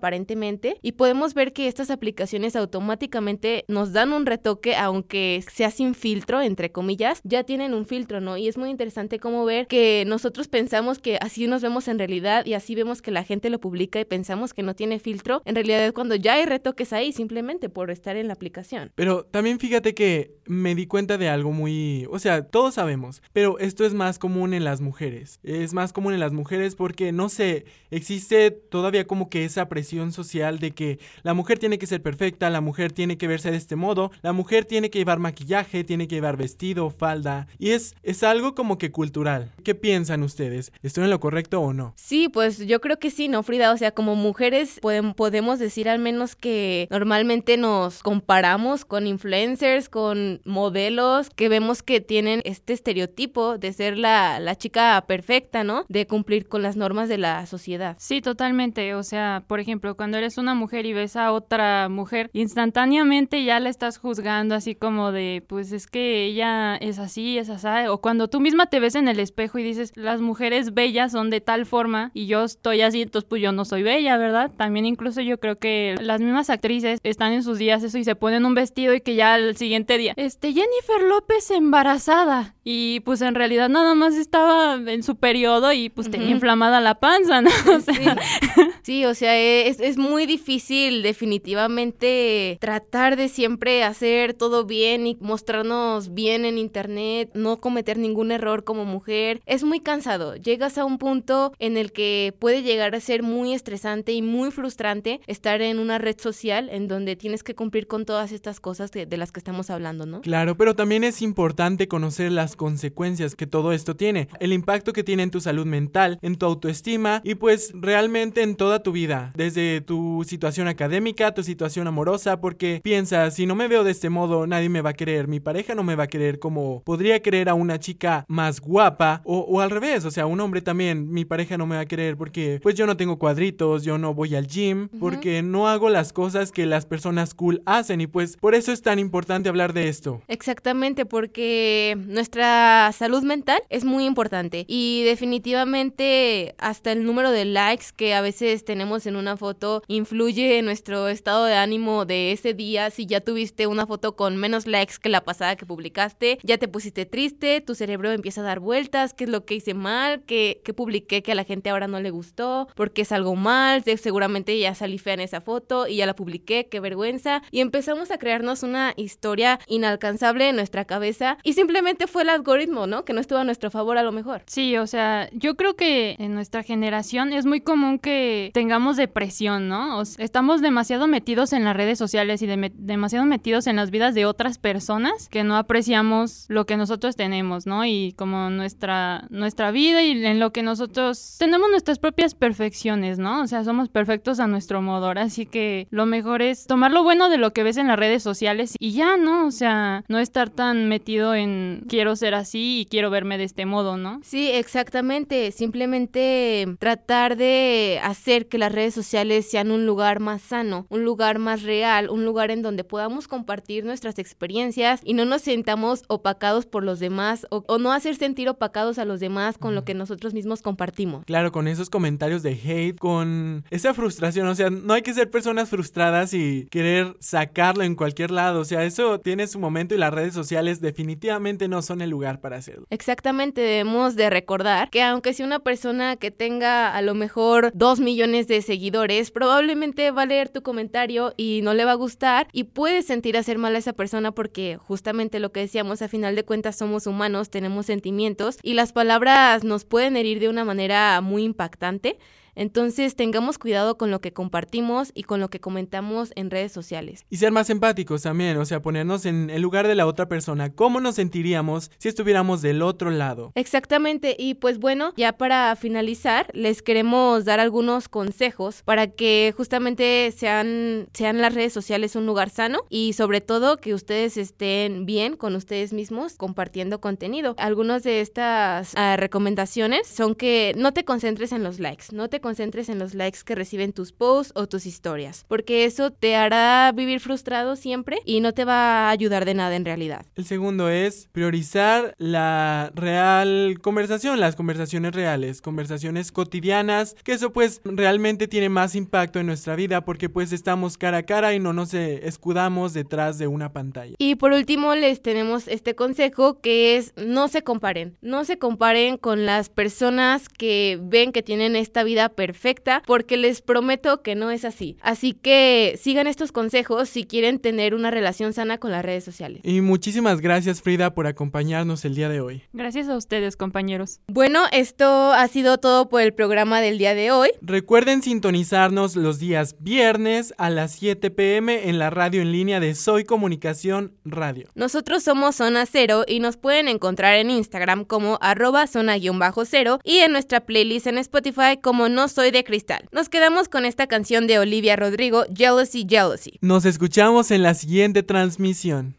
Y 0.83 0.93
podemos 0.93 1.35
ver 1.35 1.53
que 1.53 1.69
estas 1.69 1.91
aplicaciones 1.91 2.57
automáticamente 2.57 3.65
nos 3.69 3.93
dan 3.93 4.13
un 4.13 4.27
retoque, 4.27 4.77
aunque 4.77 5.45
sea 5.53 5.71
sin 5.71 5.95
filtro, 5.95 6.41
entre 6.41 6.71
comillas, 6.71 7.21
ya 7.25 7.45
tienen 7.45 7.75
un 7.75 7.87
filtro, 7.87 8.21
¿no? 8.21 8.37
Y 8.37 8.49
es 8.49 8.57
muy 8.57 8.71
interesante 8.71 9.19
cómo 9.19 9.45
ver 9.45 9.67
que 9.67 10.05
nosotros 10.07 10.49
pensamos 10.49 10.99
que 10.99 11.19
así 11.21 11.47
nos 11.47 11.63
vemos 11.63 11.89
en 11.89 11.99
realidad 11.99 12.47
y 12.47 12.55
así 12.55 12.75
vemos 12.75 13.03
que 13.03 13.11
la 13.11 13.25
gente 13.25 13.51
lo 13.51 13.61
publica 13.61 14.01
y 14.01 14.05
pensamos 14.05 14.55
que 14.55 14.63
no 14.63 14.75
tiene 14.75 14.99
filtro. 14.99 15.43
En 15.45 15.55
realidad 15.55 15.85
es 15.85 15.93
cuando 15.93 16.15
ya 16.15 16.35
hay 16.35 16.47
retoques 16.47 16.93
ahí 16.93 17.13
simplemente 17.13 17.69
por 17.69 17.91
estar 17.91 18.17
en 18.17 18.29
la 18.29 18.35
aplicación. 18.35 18.93
Pero 18.95 19.25
también 19.25 19.59
fíjate 19.59 19.95
que 19.95 20.37
me 20.47 20.75
di 20.75 20.87
cuenta 20.87 21.19
de 21.19 21.29
algo 21.29 21.53
muy, 21.53 22.07
o 22.11 22.19
sea, 22.19 22.47
todos 22.47 22.75
sabemos, 22.75 23.23
pero 23.33 23.59
esto 23.59 23.85
es 23.85 23.95
más 23.95 24.19
común 24.19 24.55
en 24.55 24.65
las 24.65 24.81
mujeres. 24.81 25.41
Es 25.43 25.73
más 25.73 25.93
común 25.93 26.15
en 26.15 26.21
las 26.21 26.33
mujeres 26.33 26.75
porque 26.75 27.13
no 27.13 27.29
sé, 27.29 27.65
existe 27.91 28.51
todavía 28.51 29.07
como 29.07 29.29
que 29.31 29.45
esa 29.45 29.69
presión 29.69 30.04
social 30.13 30.59
de 30.59 30.73
que 30.73 30.99
la 31.23 31.35
mujer 31.35 31.59
tiene 31.59 31.79
que 31.79 31.87
ser 31.87 32.03
perfecta, 32.03 32.51
la 32.51 32.61
mujer 32.61 32.93
tiene 32.93 33.17
que 33.19 33.27
verse 33.27 33.51
de 33.51 33.57
este 33.57 33.77
modo, 33.77 34.11
la 34.23 34.33
mujer 34.33 34.65
tiene 34.65 34.91
que 34.91 34.99
llevar 34.99 35.19
maquillaje, 35.19 35.85
tiene 35.85 36.09
que 36.09 36.17
llevar 36.17 36.37
vestido, 36.37 36.91
falda, 36.91 37.47
y 37.59 37.71
es, 37.71 37.95
es 38.03 38.23
algo 38.23 38.55
como 38.55 38.79
que 38.79 38.91
cultural. 38.91 39.53
¿Qué 39.65 39.75
piensan 39.75 40.23
ustedes? 40.23 40.73
¿Estoy 40.83 41.05
en 41.05 41.11
lo 41.11 41.21
correcto 41.21 41.61
o 41.61 41.73
no? 41.73 41.95
Sí, 41.97 42.29
pues 42.29 42.59
yo 42.67 42.81
creo 42.81 42.99
que 42.99 43.11
sí, 43.11 43.29
¿no, 43.29 43.43
Frida? 43.43 43.73
O 43.73 43.77
sea, 43.77 43.93
como 43.93 44.17
mujeres 44.17 44.81
podemos 44.81 45.59
decir 45.59 45.89
al 45.89 45.99
menos 45.99 46.37
que 46.37 46.89
normalmente 46.91 47.57
nos 47.57 48.03
comparamos 48.03 48.85
con 48.85 49.07
influencers, 49.07 49.89
con 49.89 50.41
modelos, 50.45 51.31
que 51.31 51.49
vemos 51.49 51.83
que 51.83 52.01
tienen 52.01 52.41
este 52.45 52.73
estereotipo 52.73 53.59
de 53.59 53.73
ser 53.73 53.99
la, 53.99 54.41
la 54.41 54.57
chica 54.57 55.05
perfecta, 55.07 55.65
¿no? 55.65 55.85
De 55.89 56.07
cumplir 56.07 56.49
con 56.49 56.63
las 56.63 56.77
normas 56.77 57.09
de 57.09 57.19
la 57.19 57.47
sociedad. 57.47 57.97
Sí, 57.99 58.21
totalmente. 58.21 58.95
O 58.95 59.03
sea, 59.03 59.45
por 59.47 59.61
ejemplo, 59.61 59.94
cuando 59.97 60.19
eres 60.19 60.39
una 60.39 60.55
mujer 60.55 60.87
y 60.87 60.93
ves 60.93 61.17
a 61.17 61.33
otra 61.33 61.89
mujer, 61.89 62.31
instantáneamente 62.33 63.45
ya 63.45 63.61
la 63.61 63.69
estás 63.69 63.99
juzgando 63.99 64.55
así 64.55 64.75
como 64.75 65.13
de, 65.13 65.43
pues 65.47 65.73
es 65.73 65.87
que 65.87 66.25
ella 66.25 66.77
es 66.77 66.99
así, 66.99 67.39
es 67.39 67.51
así. 67.51 67.89
O 67.89 67.99
cuando 67.99 68.29
tú 68.29 68.41
misma 68.41 68.67
te 68.67 68.81
ves 68.81 68.95
en 68.95 69.09
el 69.09 69.21
espejo 69.21 69.59
y 69.59 69.63
dices, 69.63 69.93
las 69.97 70.21
mujeres 70.21 70.75
bellas 70.75 71.13
son 71.13 71.31
de 71.31 71.41
tal 71.41 71.67
forma 71.67 72.11
y 72.15 72.27
yo 72.27 72.45
estoy 72.45 72.83
así, 72.83 73.03
entonces 73.03 73.29
pues 73.29 73.43
yo 73.43 73.53
no 73.53 73.65
soy 73.65 73.83
bella, 73.83 74.17
¿verdad? 74.17 74.51
También 74.57 74.87
incluso 74.87 75.21
yo 75.21 75.39
creo 75.39 75.57
que 75.57 75.95
las 76.01 76.21
mismas 76.21 76.51
actrices 76.51 77.01
están 77.03 77.33
en 77.33 77.43
sus 77.43 77.59
días 77.59 77.83
eso 77.83 77.99
y 77.99 78.05
se 78.05 78.15
ponen 78.17 78.45
un 78.45 78.55
vestido 78.55 78.95
y 78.95 79.01
que 79.01 79.15
ya 79.15 79.35
al 79.35 79.57
siguiente 79.57 79.99
día, 79.99 80.15
este 80.17 80.53
Jennifer 80.53 81.03
López 81.09 81.51
embarazada 81.51 82.55
y 82.65 83.01
pues 83.01 83.21
en 83.21 83.35
realidad 83.35 83.69
nada 83.69 83.95
más 83.95 84.15
estaba 84.15 84.75
en 84.75 85.03
su 85.03 85.17
periodo 85.17 85.73
y 85.73 85.91
pues 85.91 86.11
tenía 86.11 86.31
inflamada 86.31 86.81
la 86.81 86.95
panza, 86.97 87.43
¿no? 87.43 87.51
sí. 88.83 89.05
o 89.05 89.15
sea, 89.15 89.39
es, 89.39 89.74
es 89.81 89.97
muy 89.97 90.27
difícil 90.27 91.03
definitivamente 91.03 92.59
tratar 92.61 93.17
de 93.17 93.29
siempre 93.29 93.83
hacer 93.85 94.35
todo 94.35 94.65
bien 94.65 95.07
y 95.07 95.17
mostrarnos 95.21 96.15
bien 96.15 96.45
en 96.45 96.59
internet, 96.59 97.31
no 97.35 97.61
cometer 97.61 97.99
ningún 97.99 98.33
error 98.33 98.65
como 98.65 98.85
mujer. 98.85 99.41
Es 99.47 99.65
muy 99.65 99.81
cansado. 99.81 100.37
Llegas 100.37 100.79
a 100.79 100.85
un 100.85 100.99
punto 100.99 101.53
en 101.59 101.77
el 101.77 101.93
que 101.93 102.35
puede 102.39 102.63
llegar 102.63 102.95
a 102.95 103.01
ser 103.01 103.23
muy 103.23 103.55
estresante 103.55 104.13
y 104.13 104.23
muy 104.23 104.51
frustrante 104.51 105.21
estar 105.27 105.63
en 105.63 105.79
una 105.79 105.99
red 105.99 106.19
social 106.19 106.69
en 106.71 106.89
donde 106.89 107.17
tienes 107.17 107.43
que 107.43 107.55
cumplir 107.55 107.87
con 107.87 108.05
todas 108.05 108.33
estas 108.33 108.61
cosas 108.61 108.91
de 108.91 109.17
las 109.17 109.33
que 109.33 109.41
estamos 109.41 109.71
hablando, 109.71 110.07
¿no? 110.07 110.21
Claro, 110.21 110.57
pero 110.57 110.75
también 110.75 111.05
es 111.05 111.23
importante 111.23 111.89
conocer 111.89 112.33
las 112.33 112.57
consecuencias 112.57 113.35
que 113.35 113.47
todo 113.47 113.73
esto 113.73 113.97
tiene, 113.97 114.29
el 114.41 114.53
impacto 114.53 114.93
que 114.93 115.05
tiene 115.05 115.23
en 115.23 115.31
tu 115.31 115.41
salud 115.41 115.67
mental, 115.67 116.19
en 116.23 116.37
tu 116.37 116.47
autoestima 116.47 117.21
y 117.25 117.35
pues 117.35 117.73
realmente 117.75 118.43
en 118.43 118.57
toda 118.57 118.83
tu 118.83 118.93
vida, 118.93 119.33
desde 119.35 119.64
tu 119.87 120.25
situación 120.27 120.69
académica, 120.69 121.35
tu 121.35 121.43
situación 121.43 121.87
amorosa, 121.87 122.41
porque 122.41 122.81
piensa, 122.83 123.31
si 123.31 123.47
no 123.47 123.55
me 123.55 123.69
veo 123.69 123.85
de 123.85 123.91
este 123.91 124.11
modo, 124.11 124.47
nadie 124.47 124.69
me 124.69 124.81
va 124.81 124.91
a 124.91 124.95
querer, 124.95 125.29
mi 125.29 125.41
pareja 125.41 125.75
no 125.75 125.83
me 125.83 125.95
va 125.95 126.05
a 126.05 126.09
querer 126.09 126.39
como 126.39 126.83
podría 126.85 127.21
querer 127.21 127.49
a 127.49 127.55
una 127.55 127.79
chica 127.79 128.25
más 128.29 128.61
guapa, 128.61 129.23
o, 129.25 129.61
al 129.61 129.71
revés, 129.71 130.05
o 130.05 130.11
sea, 130.11 130.27
un 130.27 130.41
hombre 130.41 130.61
también, 130.61 131.11
mi 131.11 131.25
pareja 131.25 131.57
no 131.57 131.67
me 131.67 131.77
va 131.77 131.83
a 131.83 131.87
querer 131.87 132.17
porque 132.17 132.61
pues 132.63 132.75
yo 132.75 132.87
no 132.87 132.97
tengo 132.97 133.19
cuadritos, 133.19 133.85
yo 133.85 133.99
no 133.99 134.15
voy 134.15 134.35
al 134.35 134.47
gym, 134.47 134.89
porque 135.01 135.43
no 135.43 135.69
hago 135.69 135.89
las 135.89 136.13
cosas 136.13 136.53
que 136.53 136.67
las 136.67 136.87
personas 136.87 137.35
cool 137.35 137.63
hacen 137.67 138.01
y 138.01 138.07
pues 138.07 138.37
por 138.37 138.55
eso 138.55 138.73
es 138.73 138.83
tan 138.83 138.99
importante 138.99 139.49
hablar 139.49 139.73
de 139.73 139.89
esto. 139.89 140.23
Exactamente, 140.29 141.07
porque 141.07 141.97
nuestra 142.07 142.91
salud 142.93 143.23
mental 143.23 143.61
es 143.71 143.85
muy 143.85 144.05
importante 144.05 144.65
y 144.69 145.03
definitivamente 145.05 146.55
hasta 146.59 146.93
el 146.93 147.05
número 147.05 147.31
de 147.31 147.45
likes 147.45 147.87
que 147.97 148.15
a 148.15 148.21
veces 148.21 148.65
tenemos 148.65 149.07
en 149.07 149.17
una 149.17 149.37
foto 149.37 149.54
influye 149.89 150.59
en 150.59 150.65
nuestro 150.65 151.09
estado 151.09 151.45
de 151.45 151.55
ánimo 151.55 152.05
de 152.05 152.33
ese 152.33 152.55
día. 152.55 152.91
Si 152.91 153.07
ya 153.07 153.21
tuviste 153.21 153.67
una 153.67 153.87
foto 153.87 154.17
con 154.17 154.37
menos 154.37 154.67
likes 154.67 154.95
que 155.01 155.09
la 155.09 155.25
pasada 155.25 155.57
que 155.57 155.67
publicaste, 155.67 156.39
ya 156.43 156.59
te 156.59 156.69
pusiste 156.69 157.07
triste, 157.07 157.61
tu 157.61 157.75
cerebro 157.75 158.13
empieza 158.13 158.41
a 158.41 158.45
dar 158.45 158.61
vueltas, 158.61 159.15
qué 159.15 159.25
es 159.25 159.31
lo 159.31 159.45
que 159.45 159.55
hice 159.55 159.75
mal, 159.75 160.23
qué, 160.25 160.61
qué 160.65 160.73
publiqué 160.75 161.23
que 161.23 161.33
a 161.33 161.35
la 161.35 161.45
gente 161.45 161.71
ahora 161.71 161.89
no 161.89 162.01
le 162.01 162.11
gustó, 162.11 162.69
porque 162.75 163.03
es 163.03 163.13
algo 163.13 163.37
mal, 163.37 163.83
seguramente 163.85 164.59
ya 164.59 164.75
salí 164.75 164.99
fea 164.99 165.15
en 165.15 165.21
esa 165.21 165.41
foto 165.41 165.87
y 165.87 165.97
ya 165.97 166.07
la 166.07 166.17
publiqué, 166.17 166.69
qué 166.69 166.81
vergüenza. 166.81 167.43
Y 167.51 167.61
empezamos 167.61 168.11
a 168.11 168.19
crearnos 168.19 168.63
una 168.63 168.95
historia 168.97 169.61
inalcanzable 169.67 170.49
en 170.49 170.57
nuestra 170.57 170.85
cabeza 170.85 171.39
y 171.43 171.55
simplemente 171.55 172.07
fue 172.07 172.23
el 172.23 172.29
algoritmo, 172.29 172.87
¿no? 172.87 173.05
Que 173.05 173.13
no 173.13 173.21
estuvo 173.21 173.39
a 173.39 173.45
nuestro 173.45 173.71
favor 173.71 173.99
a 173.99 174.03
lo 174.03 174.13
mejor. 174.13 174.43
Sí, 174.47 174.77
o 174.77 174.87
sea, 174.87 175.29
yo 175.33 175.57
creo 175.57 175.77
que 175.77 176.17
en 176.19 176.35
nuestra 176.35 176.63
generación 176.63 177.33
es 177.33 177.47
muy 177.47 177.61
común 177.61 177.99
que 177.99 178.51
tengamos 178.55 178.97
depresión, 178.97 179.44
¿no? 179.45 180.03
estamos 180.19 180.63
demasiado 180.63 181.07
metidos 181.07 181.53
en 181.53 181.65
las 181.65 181.77
redes 181.77 181.99
sociales 181.99 182.43
y 182.43 182.47
demasiado 182.47 183.27
metidos 183.27 183.67
en 183.67 183.77
las 183.77 183.91
vidas 183.91 184.15
de 184.15 184.27
otras 184.27 184.59
personas 184.59 185.29
que 185.29 185.45
no 185.45 185.57
apreciamos 185.57 186.47
lo 186.49 186.67
que 186.67 186.77
nosotros 186.77 187.17
tenemos, 187.17 187.67
¿no? 187.67 187.85
Y 187.85 188.15
como 188.17 188.51
nuestra, 188.51 189.27
nuestra 189.31 189.71
vida 189.71 190.03
y 190.03 190.25
en 190.25 190.41
lo 190.41 190.53
que 190.53 190.63
nosotros 190.63 191.37
tenemos 191.39 191.69
nuestras 191.71 191.99
propias 191.99 192.35
perfecciones, 192.35 193.19
¿no? 193.19 193.43
O 193.43 193.47
sea, 193.47 193.65
somos 193.65 193.89
perfectos 193.89 194.41
a 194.41 194.47
nuestro 194.47 194.81
modo. 194.83 195.05
Así 195.11 195.45
que 195.47 195.87
lo 195.91 196.07
mejor 196.07 196.41
es 196.41 196.67
tomar 196.67 196.91
lo 196.91 197.03
bueno 197.03 197.29
de 197.29 197.37
lo 197.37 197.53
que 197.53 197.63
ves 197.63 197.77
en 197.77 197.89
las 197.89 197.99
redes 197.99 198.23
sociales 198.23 198.75
y 198.79 198.93
ya, 198.93 199.17
¿no? 199.17 199.47
O 199.47 199.51
sea, 199.51 200.05
no 200.09 200.19
estar 200.19 200.51
tan 200.51 200.89
metido 200.89 201.35
en 201.35 201.85
quiero 201.89 202.17
ser 202.17 202.35
así 202.35 202.81
y 202.81 202.87
quiero 202.87 203.11
verme 203.11 203.39
de 203.39 203.45
este 203.45 203.67
modo, 203.67 203.97
¿no? 203.97 204.21
Sí, 204.23 204.51
exactamente. 204.51 205.53
Simplemente 205.53 206.67
tratar 206.79 207.37
de 207.37 208.01
hacer 208.03 208.49
que 208.49 208.59
las 208.59 208.73
redes 208.73 208.95
sociales 208.95 209.34
sean 209.43 209.71
un 209.71 209.87
lugar 209.87 210.21
más 210.21 210.43
sano, 210.43 210.87
un 210.89 211.05
lugar 211.05 211.39
más 211.39 211.63
real, 211.63 212.11
un 212.11 212.25
lugar 212.25 212.51
en 212.51 212.63
donde 212.63 212.85
podamos 212.85 213.29
compartir 213.29 213.85
nuestras 213.85 214.19
experiencias 214.19 215.01
y 215.05 215.15
no 215.15 215.25
nos 215.25 215.43
sintamos 215.43 216.03
opacados 216.09 216.67
por 216.67 216.83
los 216.83 217.01
demás 217.01 217.47
o, 217.51 217.65
o 217.67 217.79
no 217.79 217.93
hacer 217.93 218.17
sentir 218.17 218.49
opacados 218.49 218.99
a 218.99 219.05
los 219.05 219.21
demás 219.21 219.59
con 219.59 219.75
lo 219.75 219.85
que 219.85 219.95
nosotros 219.95 220.35
mismos 220.35 220.63
compartimos. 220.63 221.25
Claro, 221.25 221.53
con 221.53 221.69
esos 221.69 221.91
comentarios 221.91 222.43
de 222.43 222.53
hate, 222.53 222.99
con 222.99 223.65
esa 223.71 223.95
frustración, 223.95 224.47
o 224.47 224.55
sea, 224.55 224.71
no 224.71 224.95
hay 224.95 225.03
que 225.03 225.15
ser 225.15 225.31
personas 225.31 225.69
frustradas 225.69 226.35
y 226.35 226.67
querer 226.71 227.17
sacarlo 227.21 227.85
en 227.85 227.95
cualquier 227.95 228.31
lado, 228.31 228.61
o 228.61 228.65
sea, 228.65 228.85
eso 228.85 229.21
tiene 229.21 229.47
su 229.47 229.59
momento 229.59 229.95
y 229.95 229.99
las 229.99 230.13
redes 230.13 230.35
sociales 230.35 230.81
definitivamente 230.81 231.69
no 231.69 231.83
son 231.83 232.01
el 232.01 232.11
lugar 232.11 232.41
para 232.41 232.57
hacerlo. 232.57 232.87
Exactamente, 232.91 233.61
debemos 233.61 234.17
de 234.17 234.31
recordar 234.31 234.91
que 234.91 235.03
aunque 235.03 235.35
sea 235.35 235.47
una 235.47 235.61
persona 235.61 236.17
que 236.17 236.31
tenga 236.31 236.95
a 236.95 237.03
lo 237.03 237.15
mejor 237.15 237.71
dos 237.75 238.01
millones 238.01 238.47
de 238.49 238.63
seguidores, 238.63 239.24
probablemente 239.31 240.11
va 240.11 240.23
a 240.23 240.27
leer 240.27 240.49
tu 240.49 240.63
comentario 240.63 241.35
y 241.37 241.61
no 241.63 241.75
le 241.75 241.85
va 241.85 241.93
a 241.93 241.97
gustar 241.97 242.49
y 242.53 242.65
puede 242.65 243.03
sentir 243.03 243.37
hacer 243.37 243.59
mal 243.59 243.75
a 243.75 243.79
esa 243.79 243.93
persona 243.93 244.33
porque 244.33 244.77
justamente 244.77 245.41
lo 245.41 245.53
que 245.53 245.61
decíamos, 245.61 246.03
a 246.03 246.09
final 246.09 246.37
de 246.37 246.45
cuentas 246.45 246.77
somos 246.77 247.07
humanos, 247.07 247.51
tenemos 247.51 247.87
sentimientos 247.87 248.59
y 248.63 248.75
las 248.75 248.93
palabras 248.93 249.65
nos 249.65 249.85
pueden 249.85 250.17
herir 250.17 250.41
de 250.41 250.49
una 250.49 250.65
manera 250.65 251.21
muy 251.21 251.45
impactante. 251.45 252.19
Entonces 252.55 253.17
tengamos 253.17 253.59
cuidado 253.59 253.97
con 253.97 254.11
lo 254.11 254.21
que 254.21 254.33
compartimos 254.33 255.11
y 255.15 255.25
con 255.25 255.41
lo 255.41 255.51
que 255.51 255.61
comentamos 255.61 256.33
en 256.37 256.51
redes 256.51 256.73
sociales. 256.73 257.25
Y 257.31 257.37
ser 257.37 257.53
más 257.53 257.71
empáticos 257.71 258.23
también, 258.23 258.57
o 258.57 258.65
sea, 258.65 258.83
ponernos 258.83 259.27
en 259.27 259.51
el 259.51 259.63
lugar 259.63 259.89
de 259.89 259.95
la 259.95 260.07
otra 260.07 260.29
persona. 260.29 260.73
¿Cómo 260.73 261.01
nos 261.01 261.17
sentiríamos 261.17 261.91
si 261.99 262.09
estuviéramos 262.09 262.63
del 262.63 262.83
otro 262.83 263.11
lado? 263.11 263.53
Exactamente, 263.55 264.37
y 264.39 264.55
pues 264.55 264.79
bueno, 264.79 265.13
ya 265.17 265.33
para 265.33 265.75
finalizar, 265.77 266.51
les 266.55 266.83
queremos 266.83 267.45
dar 267.45 267.61
algunos 267.61 268.09
consejos 268.09 268.83
para 268.85 269.09
que 269.09 269.53
justamente 269.57 270.33
sean, 270.37 271.09
sean 271.13 271.41
las 271.41 271.55
redes 271.55 271.73
sociales 271.73 272.17
un 272.17 272.27
lugar 272.27 272.51
sano 272.51 272.81
y 272.89 273.13
sobre 273.15 273.41
todo 273.41 273.79
que 273.79 273.95
ustedes 273.95 274.37
estén 274.37 275.07
bien 275.07 275.37
con 275.37 275.55
ustedes 275.55 275.93
mismos 275.93 276.35
compartiendo 276.37 277.01
contenido. 277.01 277.55
Algunas 277.59 278.03
de 278.03 278.21
estas 278.21 278.95
uh, 278.95 279.17
recomendaciones 279.17 280.07
son 280.07 280.35
que 280.35 280.75
no 280.77 280.93
te 280.93 281.05
concentres 281.05 281.53
en 281.53 281.63
los 281.63 281.79
likes, 281.79 282.07
no 282.13 282.29
te 282.29 282.41
concentres 282.45 282.91
en 282.91 282.99
los 282.99 283.15
likes 283.15 283.39
que 283.43 283.55
reciben 283.55 283.95
tus 283.95 284.13
posts 284.13 284.53
o 284.55 284.67
tus 284.67 284.85
historias, 284.85 285.47
porque 285.49 285.87
eso 285.87 286.11
te 286.11 286.37
hará 286.37 286.93
vivir 286.93 287.19
frustrado 287.21 287.75
siempre 287.75 288.19
y 288.27 288.41
no 288.41 288.53
te 288.53 288.67
va 288.67 289.09
a 289.09 289.11
ayudar 289.11 289.47
de 289.47 289.55
nada 289.55 289.75
en 289.77 289.87
realidad. 289.87 290.27
El 290.35 290.45
segundo 290.45 290.91
es 290.91 291.31
priorizar 291.33 292.15
la 292.19 292.93
real 292.95 293.79
conversación, 293.81 294.41
las 294.41 294.57
conversaciones 294.57 295.15
reales, 295.15 295.63
conversaciones 295.63 296.33
cotidianas, 296.33 297.17
que 297.25 297.33
eso 297.33 297.51
pues 297.51 297.81
realmente 297.83 298.47
tiene 298.47 298.69
más 298.69 298.95
impacto 298.95 299.41
en 299.41 299.47
nuestra 299.47 299.75
vida 299.75 300.05
porque 300.05 300.29
pues 300.29 300.53
estamos 300.53 300.99
cara 300.99 301.17
a 301.19 301.23
cara 301.23 301.55
y 301.55 301.61
no 301.61 301.73
nos 301.73 301.95
escudamos 301.95 302.93
detrás 302.93 303.39
de 303.39 303.47
una 303.47 303.73
pantalla. 303.73 304.17
Y 304.19 304.35
por 304.35 304.53
último 304.53 304.95
les 304.95 305.23
tenemos 305.23 305.67
este 305.67 305.95
consejo 305.95 306.61
que 306.61 306.99
es 306.99 307.15
no 307.17 307.49
se 307.49 307.63
comparen, 307.63 308.19
no 308.21 308.45
se 308.45 308.59
comparen 308.59 309.17
con 309.17 309.47
las 309.47 309.71
personas 309.71 310.51
que 310.51 310.99
ven 311.01 311.33
que 311.33 311.43
tienen 311.43 311.75
esta 311.75 312.05
vida 312.05 312.34
perfecta 312.35 313.03
porque 313.07 313.37
les 313.37 313.63
prometo 313.63 314.23
que 314.23 314.35
no 314.35 314.51
es 314.51 314.65
así. 314.65 314.97
Así 315.01 315.33
que 315.33 315.99
sigan 316.01 316.27
estos 316.27 316.53
consejos 316.53 317.09
si 317.09 317.25
quieren 317.25 317.59
tener 317.59 317.95
una 317.95 318.11
relación 318.11 318.53
sana 318.53 318.79
con 318.79 318.91
las 318.91 319.05
redes 319.05 319.25
sociales. 319.25 319.61
Y 319.65 319.81
muchísimas 319.81 320.41
gracias 320.41 320.83
Frida 320.83 321.15
por 321.15 321.27
acompañarnos 321.27 322.05
el 322.05 322.15
día 322.15 322.29
de 322.29 322.41
hoy. 322.41 322.63
Gracias 322.73 323.09
a 323.09 323.17
ustedes 323.17 323.57
compañeros. 323.57 324.21
Bueno, 324.27 324.65
esto 324.73 325.33
ha 325.33 325.47
sido 325.49 325.79
todo 325.79 326.09
por 326.09 326.23
el 326.23 326.35
programa 326.35 326.81
del 326.81 326.99
día 326.99 327.15
de 327.15 327.31
hoy. 327.31 327.51
Recuerden 327.61 328.23
sintonizarnos 328.23 329.17
los 329.17 329.39
días 329.39 329.77
viernes 329.81 330.55
a 330.59 330.71
las 330.71 330.93
7 330.93 331.31
pm 331.31 331.89
en 331.89 331.99
la 331.99 332.11
radio 332.11 332.43
en 332.43 332.53
línea 332.53 332.81
de 332.81 332.95
Soy 332.95 333.25
Comunicación 333.25 334.15
Radio. 334.25 334.69
Nosotros 334.75 335.23
somos 335.23 335.57
Zona 335.57 335.87
Cero 335.87 336.25
y 336.27 336.41
nos 336.41 336.57
pueden 336.57 336.89
encontrar 336.89 337.37
en 337.37 337.51
Instagram 337.51 338.05
como 338.05 338.39
arroba 338.41 338.87
zona-cero 338.87 339.99
y 340.05 340.19
en 340.19 340.33
nuestra 340.33 340.61
playlist 340.61 341.07
en 341.07 341.19
Spotify 341.19 341.79
como 341.81 342.09
No 342.09 342.24
Soy 342.29 342.51
de 342.51 342.65
Cristal. 342.65 343.09
Nos 343.13 343.29
quedamos 343.29 343.69
con 343.69 343.85
esta 343.85 344.07
canción 344.07 344.47
de 344.47 344.59
Olivia 344.59 344.97
Rodrigo, 344.97 345.45
Jealousy, 345.55 346.07
Jealousy. 346.09 346.59
Nos 346.61 346.85
escuchamos 346.85 347.51
en 347.51 347.63
la 347.63 347.75
siguiente 347.75 348.23
transmisión. 348.23 349.17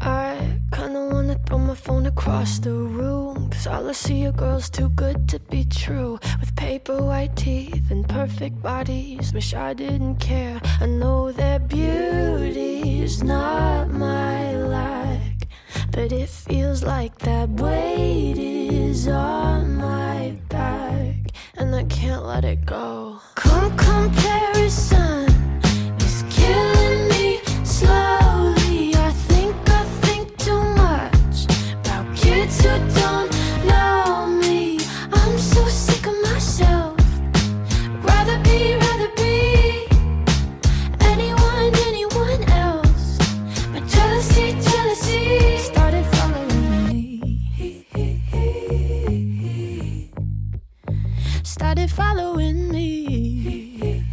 I 0.00 0.36
kinda 0.70 1.08
wanna 1.10 1.36
throw 1.46 1.58
my 1.58 1.74
phone 1.74 2.06
across 2.06 2.60
the 2.60 2.70
room. 2.70 3.48
Cause 3.50 3.66
all 3.66 3.88
I 3.88 3.94
see 3.94 4.26
are 4.26 4.32
girls 4.32 4.68
too 4.68 4.90
good 4.90 5.28
to 5.28 5.38
be 5.50 5.64
true. 5.64 6.18
With 6.40 6.54
paper 6.56 7.02
white 7.02 7.34
teeth 7.36 7.90
and 7.90 8.06
perfect 8.08 8.60
bodies. 8.62 9.32
Wish 9.32 9.54
I 9.54 9.72
didn't 9.74 10.16
care. 10.16 10.60
I 10.80 10.86
know 10.86 11.32
their 11.32 11.58
beauty's 11.58 13.22
not 13.22 13.90
my 13.90 14.24
like. 14.24 14.33
But 15.94 16.10
it 16.10 16.28
feels 16.28 16.82
like 16.82 17.16
that 17.20 17.48
weight 17.50 18.36
is 18.36 19.06
on 19.06 19.76
my 19.76 20.36
back. 20.48 21.14
And 21.56 21.72
I 21.72 21.84
can't 21.84 22.24
let 22.24 22.44
it 22.44 22.66
go. 22.66 23.20
Come 23.36 23.76
comparison 23.76 25.13
Started 51.64 51.90
following 51.90 52.70
me. 52.70 54.04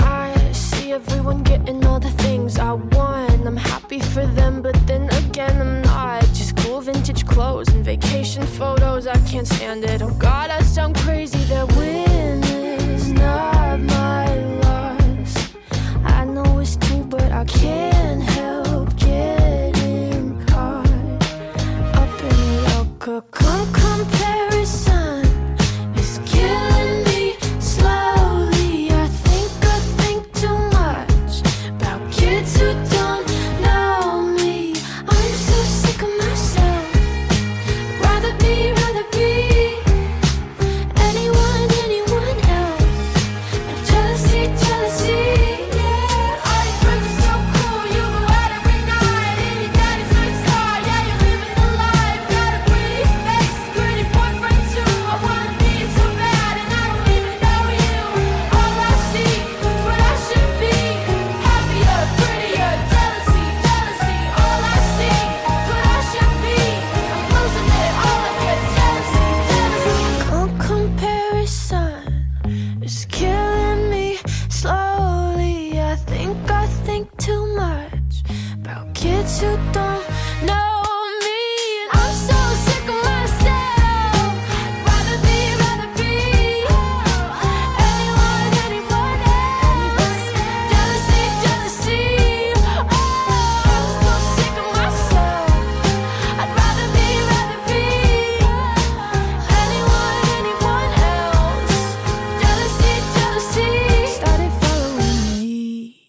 I 0.00 0.50
see 0.52 0.90
everyone 0.90 1.44
getting 1.44 1.84
all 1.86 2.00
the 2.00 2.10
things 2.24 2.58
I 2.58 2.72
want. 2.72 3.46
I'm 3.46 3.56
happy 3.56 4.00
for 4.00 4.26
them, 4.26 4.60
but 4.60 4.74
then 4.88 5.08
again, 5.22 5.60
I'm 5.60 5.82
not. 5.82 6.22
Just 6.34 6.56
cool 6.56 6.80
vintage 6.80 7.24
clothes 7.24 7.68
and 7.68 7.84
vacation 7.84 8.44
photos. 8.44 9.06
I 9.06 9.18
can't 9.18 9.46
stand 9.46 9.84
it. 9.84 10.02
Oh 10.02 10.10
God, 10.18 10.50
I 10.50 10.60
sound 10.62 10.96
crazy. 10.96 11.38
Their 11.44 11.66
win 11.66 11.95